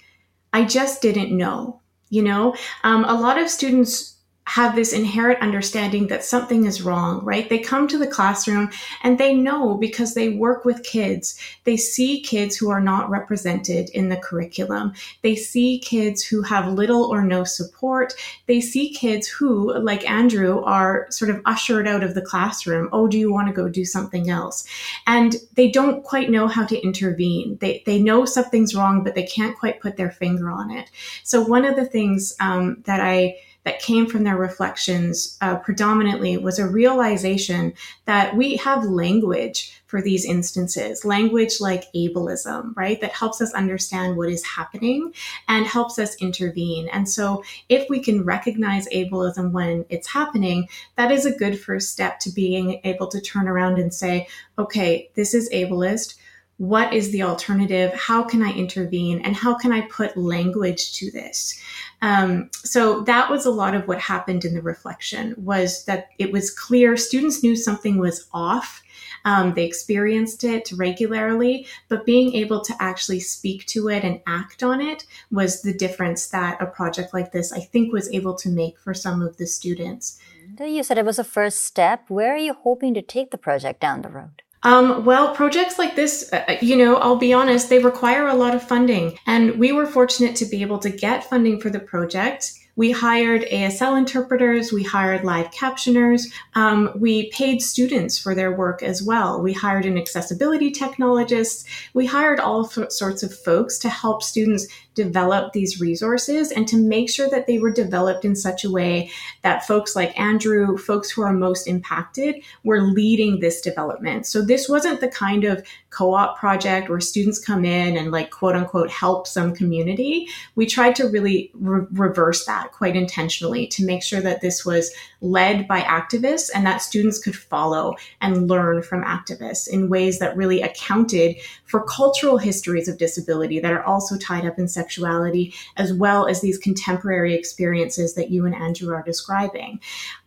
I 0.54 0.64
just 0.64 1.02
didn't 1.02 1.36
know. 1.36 1.82
You 2.10 2.22
know, 2.22 2.56
um, 2.84 3.04
a 3.06 3.20
lot 3.20 3.40
of 3.40 3.50
students 3.50 4.15
have 4.48 4.76
this 4.76 4.94
inherent 4.94 5.42
understanding 5.42 6.08
that 6.08 6.24
something 6.24 6.66
is 6.66 6.84
wrong, 6.84 7.24
right? 7.26 7.50
They 7.50 7.58
come 7.58 7.88
to 7.88 7.98
the 7.98 8.08
classroom 8.08 8.70
and 9.02 9.18
they 9.18 9.34
know 9.34 9.76
because 9.76 10.14
they 10.14 10.30
work 10.30 10.66
with 10.66 10.84
kids. 10.84 11.40
They 11.64 11.78
see 11.78 12.22
kids 12.22 12.56
who 12.56 12.70
are 12.70 12.82
not 12.82 13.10
represented 13.10 13.90
in 13.90 14.10
the 14.10 14.18
curriculum. 14.18 14.94
They 15.24 15.36
see 15.36 15.80
kids 15.80 16.24
who 16.24 16.44
have 16.44 16.72
little 16.72 17.06
or 17.06 17.24
no 17.24 17.44
support. 17.44 18.14
They 18.46 18.62
see 18.62 18.94
kids 18.94 19.28
who, 19.28 19.76
like 19.80 20.08
Andrew, 20.08 20.62
are 20.62 21.08
sort 21.10 21.32
of 21.32 21.42
ushered 21.46 21.88
out 21.88 22.04
of 22.04 22.14
the 22.14 22.22
classroom. 22.22 22.90
Oh, 22.92 23.08
do 23.08 23.18
you 23.18 23.34
want 23.34 23.48
to 23.48 23.54
go 23.54 23.68
do 23.68 23.84
something 23.84 24.30
else? 24.30 24.68
And 25.08 25.38
they 25.56 25.72
don't 25.72 26.04
quite 26.04 26.30
know 26.30 26.48
how 26.48 26.66
to 26.66 26.80
intervene. 26.80 27.58
They, 27.62 27.82
they 27.88 28.00
know 28.00 28.26
something's 28.26 28.76
wrong, 28.76 29.04
but 29.04 29.16
they 29.16 29.26
can't 29.26 29.58
quite 29.58 29.82
put 29.82 29.98
their 29.98 30.12
finger 30.12 30.52
on 30.52 30.70
it. 30.70 30.92
So 31.24 31.42
one 31.42 31.66
of 31.66 31.76
the 31.76 31.86
things 31.86 32.36
um, 32.40 32.84
that 32.86 33.00
I 33.00 33.38
that 33.66 33.82
came 33.82 34.08
from 34.08 34.24
their 34.24 34.38
reflections 34.38 35.38
uh, 35.42 35.58
predominantly 35.58 36.38
was 36.38 36.60
a 36.60 36.68
realization 36.68 37.74
that 38.06 38.36
we 38.36 38.56
have 38.58 38.86
language 38.86 39.82
for 39.88 40.02
these 40.02 40.26
instances, 40.26 41.04
language 41.04 41.60
like 41.60 41.92
ableism, 41.94 42.76
right? 42.76 43.02
That 43.02 43.14
helps 43.14 43.42
us 43.42 43.54
understand 43.54 44.18
what 44.18 44.30
is 44.30 44.46
happening 44.46 45.14
and 45.48 45.66
helps 45.66 46.00
us 46.00 46.16
intervene. 46.18 46.88
And 46.90 47.10
so 47.10 47.44
if 47.70 47.90
we 47.90 48.00
can 48.00 48.24
recognize 48.24 48.88
ableism 48.90 49.52
when 49.52 49.86
it's 49.90 50.08
happening, 50.08 50.68
that 50.96 51.12
is 51.12 51.26
a 51.26 51.36
good 51.36 51.60
first 51.60 51.92
step 51.92 52.20
to 52.20 52.32
being 52.32 52.82
able 52.84 53.08
to 53.08 53.22
turn 53.22 53.48
around 53.48 53.80
and 53.80 53.94
say, 53.94 54.28
okay, 54.58 55.10
this 55.16 55.34
is 55.34 55.50
ableist 55.52 56.16
what 56.58 56.94
is 56.94 57.12
the 57.12 57.24
alternative? 57.24 57.94
How 57.94 58.24
can 58.24 58.42
i 58.42 58.52
intervene? 58.52 59.20
And 59.22 59.36
how 59.36 59.56
can 59.56 59.72
i 59.72 59.82
put 59.82 60.16
language 60.16 60.94
to 60.94 61.12
this? 61.12 61.60
Um, 62.02 62.50
so 62.54 63.02
that 63.02 63.30
was 63.30 63.46
a 63.46 63.52
lot 63.52 63.76
of 63.76 63.88
what 63.88 64.00
happened 64.00 64.46
in 64.46 64.54
the 64.54 64.62
reflection 64.62 65.36
was 65.38 65.86
that 65.86 66.10
it 66.18 66.32
was 66.32 66.52
clear 66.52 66.96
students 66.98 67.44
knew 67.44 67.56
something 67.56 67.98
was 67.98 68.28
off. 68.34 68.84
Um, 69.26 69.56
they 69.56 69.66
experienced 69.66 70.44
it 70.44 70.72
regularly 70.72 71.66
but 71.90 72.06
being 72.06 72.34
able 72.36 72.62
to 72.62 72.76
actually 72.80 73.20
speak 73.22 73.66
to 73.68 73.90
it 73.90 74.04
and 74.04 74.22
act 74.28 74.62
on 74.62 74.82
it 74.82 75.06
was 75.32 75.64
the 75.64 75.74
difference 75.74 76.28
that 76.28 76.62
a 76.62 76.68
project 76.68 77.12
like 77.12 77.32
this 77.32 77.52
i 77.52 77.60
think 77.60 77.92
was 77.92 78.08
able 78.14 78.36
to 78.36 78.50
make 78.50 78.78
for 78.78 78.94
some 78.94 79.24
of 79.24 79.38
the 79.38 79.48
students. 79.48 80.20
You 80.60 80.84
said 80.84 81.00
it 81.00 81.06
was 81.06 81.18
a 81.18 81.24
first 81.24 81.66
step. 81.66 82.08
Where 82.08 82.36
are 82.36 82.38
you 82.38 82.54
hoping 82.54 82.94
to 82.94 83.02
take 83.02 83.32
the 83.32 83.38
project 83.38 83.82
down 83.82 84.04
the 84.04 84.10
road 84.10 84.44
um, 84.66 85.06
well, 85.06 85.36
projects 85.36 85.78
like 85.78 85.96
this, 85.96 86.28
uh, 86.34 86.44
uh, 86.48 86.56
you 86.60 86.76
know, 86.76 86.96
I'll 86.96 87.18
be 87.18 87.34
honest, 87.34 87.70
they 87.70 87.78
require 87.78 88.28
a 88.28 88.34
lot 88.34 88.56
of 88.56 88.68
funding. 88.68 89.18
And 89.28 89.60
we 89.60 89.72
were 89.72 89.86
fortunate 89.86 90.36
to 90.38 90.46
be 90.46 90.64
able 90.64 90.80
to 90.80 90.90
get 90.90 91.30
funding 91.30 91.62
for 91.62 91.70
the 91.70 91.80
project. 91.80 92.52
We 92.76 92.92
hired 92.92 93.44
ASL 93.44 93.98
interpreters, 93.98 94.74
we 94.74 94.84
hired 94.84 95.24
live 95.24 95.52
captioners, 95.52 96.24
um, 96.56 96.92
we 96.96 97.30
paid 97.30 97.62
students 97.62 98.18
for 98.18 98.36
their 98.36 98.52
work 98.52 98.84
as 98.84 99.02
well. 99.02 99.42
We 99.42 99.54
hired 99.54 99.86
an 99.86 99.98
accessibility 99.98 100.72
technologist, 100.72 101.66
we 101.94 102.08
hired 102.08 102.42
all 102.42 102.66
sorts 102.66 103.24
of 103.24 103.34
folks 103.34 103.78
to 103.80 103.88
help 103.88 104.24
students 104.24 104.68
develop 104.96 105.54
these 105.54 105.80
resources 105.80 106.52
and 106.52 106.68
to 106.68 106.78
make 106.78 107.10
sure 107.10 107.30
that 107.30 107.46
they 107.46 107.60
were 107.60 107.72
developed 107.72 108.26
in 108.26 108.36
such 108.36 108.64
a 108.64 108.72
way 108.72 109.12
that 109.44 109.68
folks 109.68 109.96
like 109.96 110.18
Andrew, 110.20 110.78
folks 110.78 111.12
who 111.12 111.22
are 111.22 111.34
most 111.34 111.68
impacted, 111.68 112.36
were 112.64 112.82
leading 112.82 113.40
this 113.40 113.62
development. 113.62 114.26
So 114.26 114.42
this 114.42 114.68
wasn't 114.68 115.02
the 115.02 115.10
kind 115.10 115.44
of 115.44 115.64
co-op 115.90 116.38
project 116.38 116.90
where 116.90 117.00
students 117.00 117.40
come 117.40 117.64
in 117.64 117.96
and 117.96 118.12
like 118.12 118.30
quote 118.30 118.56
unquote 118.56 118.90
help 118.90 119.28
some 119.28 119.54
community. 119.56 120.28
We 120.56 120.66
tried 120.66 120.96
to 120.96 121.08
really 121.08 121.52
re- 121.54 121.86
reverse 121.92 122.46
that 122.46 122.72
quite 122.72 122.96
intentionally 122.96 123.68
to 123.68 123.86
make 123.86 124.04
sure 124.04 124.22
that 124.22 124.42
this 124.42 124.66
was 124.66 124.92
led 125.22 125.68
by 125.68 125.82
activists 125.82 126.50
and 126.54 126.66
that 126.66 126.82
students 126.82 127.20
could 127.20 127.36
follow 127.36 127.96
and 128.22 128.50
learn 128.50 128.82
from 128.82 129.04
activists 129.04 129.68
in 129.68 129.90
ways 129.90 130.20
that 130.20 130.36
really 130.36 130.62
accounted 130.62 131.38
for 131.66 131.84
cultural 131.84 132.38
histories 132.38 132.88
of 132.88 132.98
disability 132.98 133.60
that 133.60 133.72
are 133.72 133.84
also 133.84 134.18
tied 134.18 134.46
up 134.46 134.60
in 134.60 134.68
sexuality, 134.86 135.54
as 135.78 135.92
well 135.94 136.28
as 136.28 136.42
these 136.42 136.58
contemporary 136.60 137.34
experiences 137.34 138.14
that 138.14 138.30
you 138.30 138.46
and 138.46 138.54
Andrew 138.54 138.94
are 138.94 139.04
describing. 139.04 139.80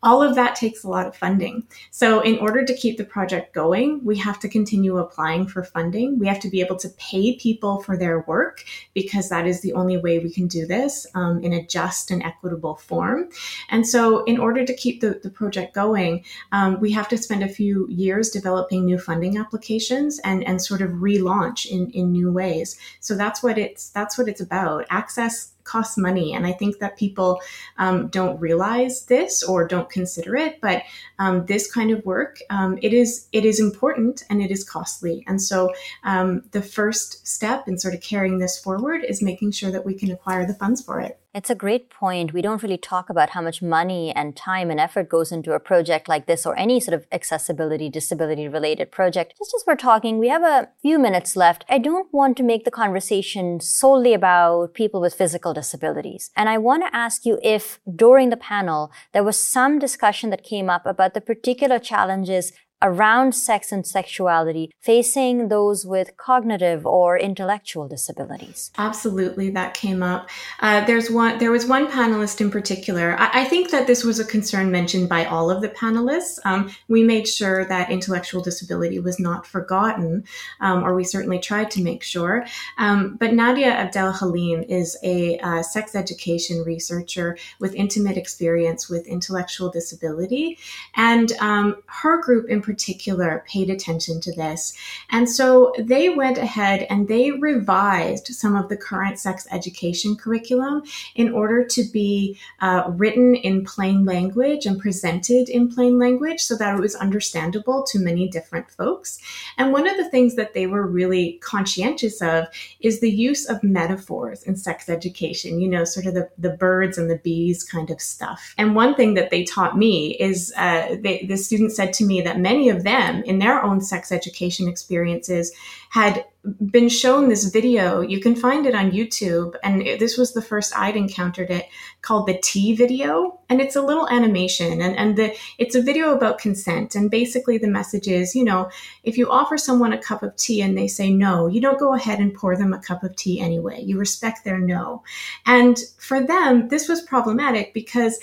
All 0.03 0.23
of 0.23 0.35
that 0.35 0.57
takes 0.57 0.83
a 0.83 0.89
lot 0.89 1.07
of 1.07 1.17
funding. 1.17 1.67
So, 1.91 2.21
in 2.21 2.39
order 2.39 2.65
to 2.65 2.75
keep 2.75 2.99
the 2.99 3.05
project 3.05 3.55
going, 3.55 4.05
we 4.05 4.17
have 4.19 4.39
to 4.41 4.49
continue 4.49 4.99
applying 4.99 5.47
for 5.47 5.63
funding. 5.63 6.19
We 6.19 6.27
have 6.27 6.41
to 6.41 6.51
be 6.51 6.61
able 6.61 6.77
to 6.77 6.89
pay 7.11 7.37
people 7.37 7.83
for 7.83 7.97
their 7.97 8.21
work 8.21 8.65
because 8.95 9.29
that 9.29 9.47
is 9.47 9.61
the 9.61 9.73
only 9.75 9.97
way 9.97 10.19
we 10.19 10.31
can 10.31 10.49
do 10.49 10.67
this 10.67 11.07
um, 11.15 11.43
in 11.43 11.53
a 11.53 11.65
just 11.67 12.11
and 12.11 12.23
equitable 12.23 12.77
form. 12.77 13.29
And 13.71 13.87
so, 13.87 14.25
in 14.25 14.39
order 14.39 14.65
to 14.65 14.75
keep 14.75 15.01
the, 15.01 15.21
the 15.23 15.31
project 15.31 15.75
going, 15.75 16.25
um, 16.53 16.81
we 16.81 16.93
have 16.93 17.09
to 17.09 17.19
spend 17.19 17.43
a 17.43 17.49
few 17.49 17.87
years 17.89 18.31
developing 18.31 18.85
new 18.85 18.99
funding 18.99 19.37
applications 19.39 20.19
and, 20.21 20.45
and 20.45 20.61
sort 20.61 20.83
of 20.83 20.91
relaunch 20.91 21.67
in, 21.67 21.91
in 21.91 22.13
new 22.13 22.33
ways. 22.33 22.79
So 23.01 23.15
that's 23.17 23.43
what 23.43 23.59
it's 23.59 23.91
that's 23.91 24.17
what 24.19 24.29
it's 24.29 24.41
about. 24.49 24.87
Access 24.91 25.53
costs 25.69 25.99
money. 25.99 26.35
And 26.35 26.47
I 26.47 26.53
think 26.53 26.79
that 26.79 26.97
people 26.97 27.41
um, 27.77 28.09
don't 28.09 28.41
realize 28.41 29.05
this 29.07 29.43
or 29.43 29.67
don't 29.67 29.91
consider 29.91 30.37
it. 30.37 30.61
But 30.61 30.83
um, 31.19 31.47
this 31.47 31.71
kind 31.71 31.91
of 31.91 32.05
work, 32.05 32.39
um, 32.51 32.79
it 32.83 32.93
is 32.93 33.29
it 33.33 33.45
is 33.45 33.61
important 33.61 34.25
and 34.31 34.43
it 34.43 34.51
is 34.51 34.65
costly. 34.65 35.25
And 35.27 35.41
so 35.41 35.73
um, 36.05 36.43
the 36.53 36.63
first 36.63 37.27
step 37.27 37.69
in 37.69 37.79
sort 37.79 37.95
of 37.95 38.01
carrying 38.01 38.39
this 38.39 38.59
forward 38.59 39.05
is 39.05 39.23
making 39.23 39.53
sure 39.53 39.71
that 39.71 39.85
we 39.85 39.95
can 39.95 40.11
acquire 40.11 40.47
the 40.47 40.55
funds 40.55 40.83
for 40.83 41.01
it. 41.01 41.21
It's 41.35 41.51
a 41.51 41.55
great 41.55 41.91
point. 41.91 42.33
We 42.33 42.41
don't 42.41 42.63
really 42.63 42.79
talk 42.79 43.11
about 43.11 43.31
how 43.31 43.43
much 43.43 43.61
money 43.61 44.13
and 44.13 44.35
time 44.35 44.71
and 44.71 44.81
effort 44.81 45.11
goes 45.11 45.31
into 45.31 45.53
a 45.53 45.61
project 45.61 46.09
like 46.09 46.27
this 46.27 46.47
or 46.47 46.59
any 46.59 46.81
sort 46.81 46.95
of 46.95 47.07
accessibility, 47.13 47.91
disability 47.91 48.49
related 48.49 48.91
project. 48.91 49.35
Just 49.39 49.55
as 49.55 49.63
we're 49.67 49.77
talking, 49.77 50.19
we 50.19 50.29
have 50.31 50.43
a 50.43 50.71
few 50.81 50.99
minutes 50.99 51.37
left. 51.37 51.67
I 51.69 51.79
don't 51.79 52.13
want 52.13 52.39
to 52.39 52.43
make 52.43 52.65
the 52.65 52.71
conversation 52.71 53.61
solely 53.61 54.15
about 54.15 54.73
people 54.73 55.03
with 55.03 55.15
physical 55.15 55.53
disabilities. 55.61 56.31
And 56.37 56.49
I 56.49 56.59
want 56.59 56.83
to 56.85 56.97
ask 57.05 57.27
you 57.29 57.35
if 57.43 57.63
during 58.05 58.31
the 58.31 58.45
panel 58.53 58.81
there 59.13 59.29
was 59.29 59.39
some 59.57 59.79
discussion 59.87 60.31
that 60.31 60.51
came 60.53 60.69
up 60.77 60.85
about 60.87 61.13
the 61.15 61.29
particular 61.31 61.79
challenges 61.91 62.53
around 62.83 63.35
sex 63.35 63.73
and 63.73 63.87
sexuality 63.87 64.71
facing 64.81 65.49
those 65.49 65.85
with 65.85 66.17
cognitive 66.17 66.87
or 66.87 67.19
intellectual 67.19 67.89
disabilities. 67.89 68.71
Absolutely 68.79 69.51
that 69.51 69.75
came 69.75 70.03
up. 70.03 70.29
Uh, 70.61 70.85
there's 70.85 71.11
one 71.11 71.39
there 71.39 71.51
was 71.51 71.67
one 71.67 71.89
panelist 71.89 72.41
in 72.41 72.51
particular. 72.51 73.17
I, 73.19 73.43
I, 73.43 73.45
think 73.45 73.71
that 73.71 73.87
this 73.87 74.05
was 74.05 74.21
a 74.21 74.25
concern 74.25 74.71
mentioned 74.71 75.09
by 75.09 75.25
all 75.25 75.51
of 75.51 75.63
the 75.63 75.69
panelists. 75.69 76.39
Um, 76.45 76.71
we 76.87 77.03
made 77.03 77.27
sure 77.27 77.65
that 77.65 77.91
intellectual 77.91 78.43
disability 78.43 78.99
was 79.01 79.19
not 79.19 79.47
forgotten 79.47 80.25
um, 80.61 80.85
or 80.85 80.95
we 80.95 81.05
certainly 81.05 81.39
tried 81.39 81.71
to 81.73 81.83
make 81.83 82.03
sure. 82.03 82.47
Um, 82.77 83.17
but 83.17 83.33
nadia 83.33 83.69
abdel 83.69 84.13
halim 84.13 84.63
is 84.69 84.97
a 85.03 85.39
uh, 85.39 85.63
sex 85.63 85.95
education 85.95 86.63
researcher 86.65 87.37
with 87.59 87.75
intimate 87.75 88.17
experience 88.17 88.89
with 88.89 89.07
intellectual 89.07 89.71
disability. 89.71 90.59
And 90.95 91.33
um, 91.41 91.83
her 91.87 92.21
group 92.21 92.49
in 92.49 92.63
particular 92.69 93.43
paid 93.49 93.71
attention 93.71 94.21
to 94.21 94.31
this. 94.33 94.75
And 95.09 95.27
so 95.39 95.73
they 95.79 96.11
went 96.11 96.37
ahead 96.37 96.87
and 96.91 97.09
they 97.09 97.31
revised 97.31 98.27
some 98.27 98.55
of 98.55 98.69
the 98.69 98.77
current 98.77 99.19
sex 99.19 99.47
education 99.51 100.17
curriculum 100.17 100.83
in 101.15 101.33
order 101.33 101.65
to 101.65 101.83
be 101.85 102.39
uh, 102.61 102.83
written 102.89 103.35
in 103.37 103.65
plain 103.65 104.05
language 104.05 104.67
and 104.67 104.79
presented 104.79 105.49
in 105.49 105.73
plain 105.75 105.99
language 105.99 106.41
so 106.43 106.55
that 106.57 106.77
it 106.77 106.81
was 106.81 106.95
understandable 106.97 107.85
to 107.85 107.99
many 107.99 108.29
different 108.29 108.71
folks. 108.71 109.19
And 109.57 109.73
one 109.73 109.89
of 109.89 109.97
the 109.97 110.11
things 110.11 110.37
that 110.37 110.53
they 110.53 110.67
were 110.67 110.87
really 110.87 111.39
conscientious 111.41 112.21
of 112.21 112.49
is 112.81 113.01
the 113.01 113.11
use 113.11 113.47
of 113.47 113.63
metaphors 113.63 114.43
in 114.43 114.57
sex 114.57 114.91
education, 114.91 115.59
you 115.59 115.69
know, 115.69 115.85
sort 115.85 116.05
of 116.05 116.13
the, 116.13 116.29
the 116.37 116.51
birds 116.51 116.99
and 116.99 117.09
the 117.11 117.23
bees 117.29 117.65
kind 117.65 117.89
of 117.91 117.99
stuff. 118.03 118.55
And 118.59 118.77
one 118.77 118.95
thing 118.95 119.15
that 119.15 119.31
they 119.31 119.45
taught 119.45 119.79
me 119.79 120.17
is 120.29 120.53
uh, 120.57 120.97
they, 121.01 121.25
the 121.27 121.39
student 121.39 121.73
said 121.73 121.95
to 121.95 122.05
me 122.05 122.21
that 122.23 122.39
many 122.39 122.58
many 122.59 122.71
of 122.71 122.83
them 122.83 123.23
in 123.23 123.39
their 123.39 123.63
own 123.63 123.81
sex 123.81 124.11
education 124.11 124.67
experiences 124.67 125.53
had 125.91 126.25
been 126.71 126.89
shown 126.89 127.29
this 127.29 127.45
video. 127.45 128.01
You 128.01 128.21
can 128.21 128.35
find 128.35 128.67
it 128.67 128.75
on 128.75 128.91
YouTube. 128.91 129.55
And 129.63 129.83
it, 129.83 130.01
this 130.01 130.19
was 130.19 130.33
the 130.33 130.43
first 130.43 130.77
I'd 130.77 130.97
encountered 130.97 131.51
it 131.51 131.69
called 132.03 132.27
the 132.27 132.39
tea 132.43 132.75
video. 132.75 133.39
And 133.49 133.61
it's 133.61 133.77
a 133.77 133.83
little 133.83 134.09
animation 134.09 134.81
and, 134.81 134.97
and 134.97 135.17
the, 135.17 135.37
it's 135.59 135.77
a 135.77 135.83
video 135.83 136.13
about 136.13 136.39
consent. 136.39 136.95
And 136.95 137.11
basically 137.11 137.59
the 137.59 137.69
message 137.69 138.09
is, 138.09 138.35
you 138.35 138.45
know, 138.45 138.71
if 139.05 139.17
you 139.17 139.31
offer 139.31 139.57
someone 139.57 139.93
a 139.93 140.03
cup 140.03 140.23
of 140.23 140.35
tea 140.37 140.63
and 140.63 140.77
they 140.77 140.89
say 140.89 141.11
no, 141.11 141.47
you 141.47 141.61
don't 141.61 141.79
go 141.79 141.95
ahead 141.95 142.19
and 142.19 142.35
pour 142.35 142.57
them 142.57 142.73
a 142.73 142.81
cup 142.81 143.05
of 143.05 143.15
tea 143.15 143.41
anyway. 143.41 143.83
You 143.83 143.99
respect 143.99 144.45
their 144.45 144.59
no. 144.59 145.03
And 145.47 145.79
for 145.99 146.21
them, 146.21 146.69
this 146.69 146.89
was 146.89 147.03
problematic 147.03 147.73
because 147.73 148.19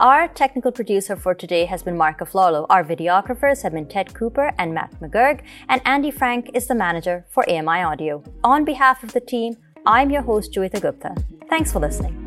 Our 0.00 0.26
technical 0.26 0.72
producer 0.72 1.14
for 1.14 1.32
today 1.32 1.66
has 1.66 1.84
been 1.84 1.96
Mark 1.96 2.18
Aflalo. 2.18 2.66
Our 2.70 2.82
videographers 2.82 3.62
have 3.62 3.72
been 3.72 3.86
Ted 3.86 4.14
Cooper 4.14 4.50
and 4.58 4.74
Matt 4.74 4.90
McGurk, 5.00 5.42
and 5.68 5.80
Andy 5.84 6.10
Frank 6.10 6.50
is 6.54 6.66
the 6.66 6.74
manager 6.74 7.24
for 7.30 7.48
AMI 7.48 7.84
Audio. 7.84 8.24
On 8.42 8.64
behalf 8.64 9.04
of 9.04 9.12
the 9.12 9.20
team, 9.20 9.58
I'm 9.84 10.10
your 10.10 10.22
host, 10.22 10.52
Joeita 10.52 10.80
Gupta. 10.80 11.14
Thanks 11.48 11.72
for 11.72 11.80
listening. 11.80 12.21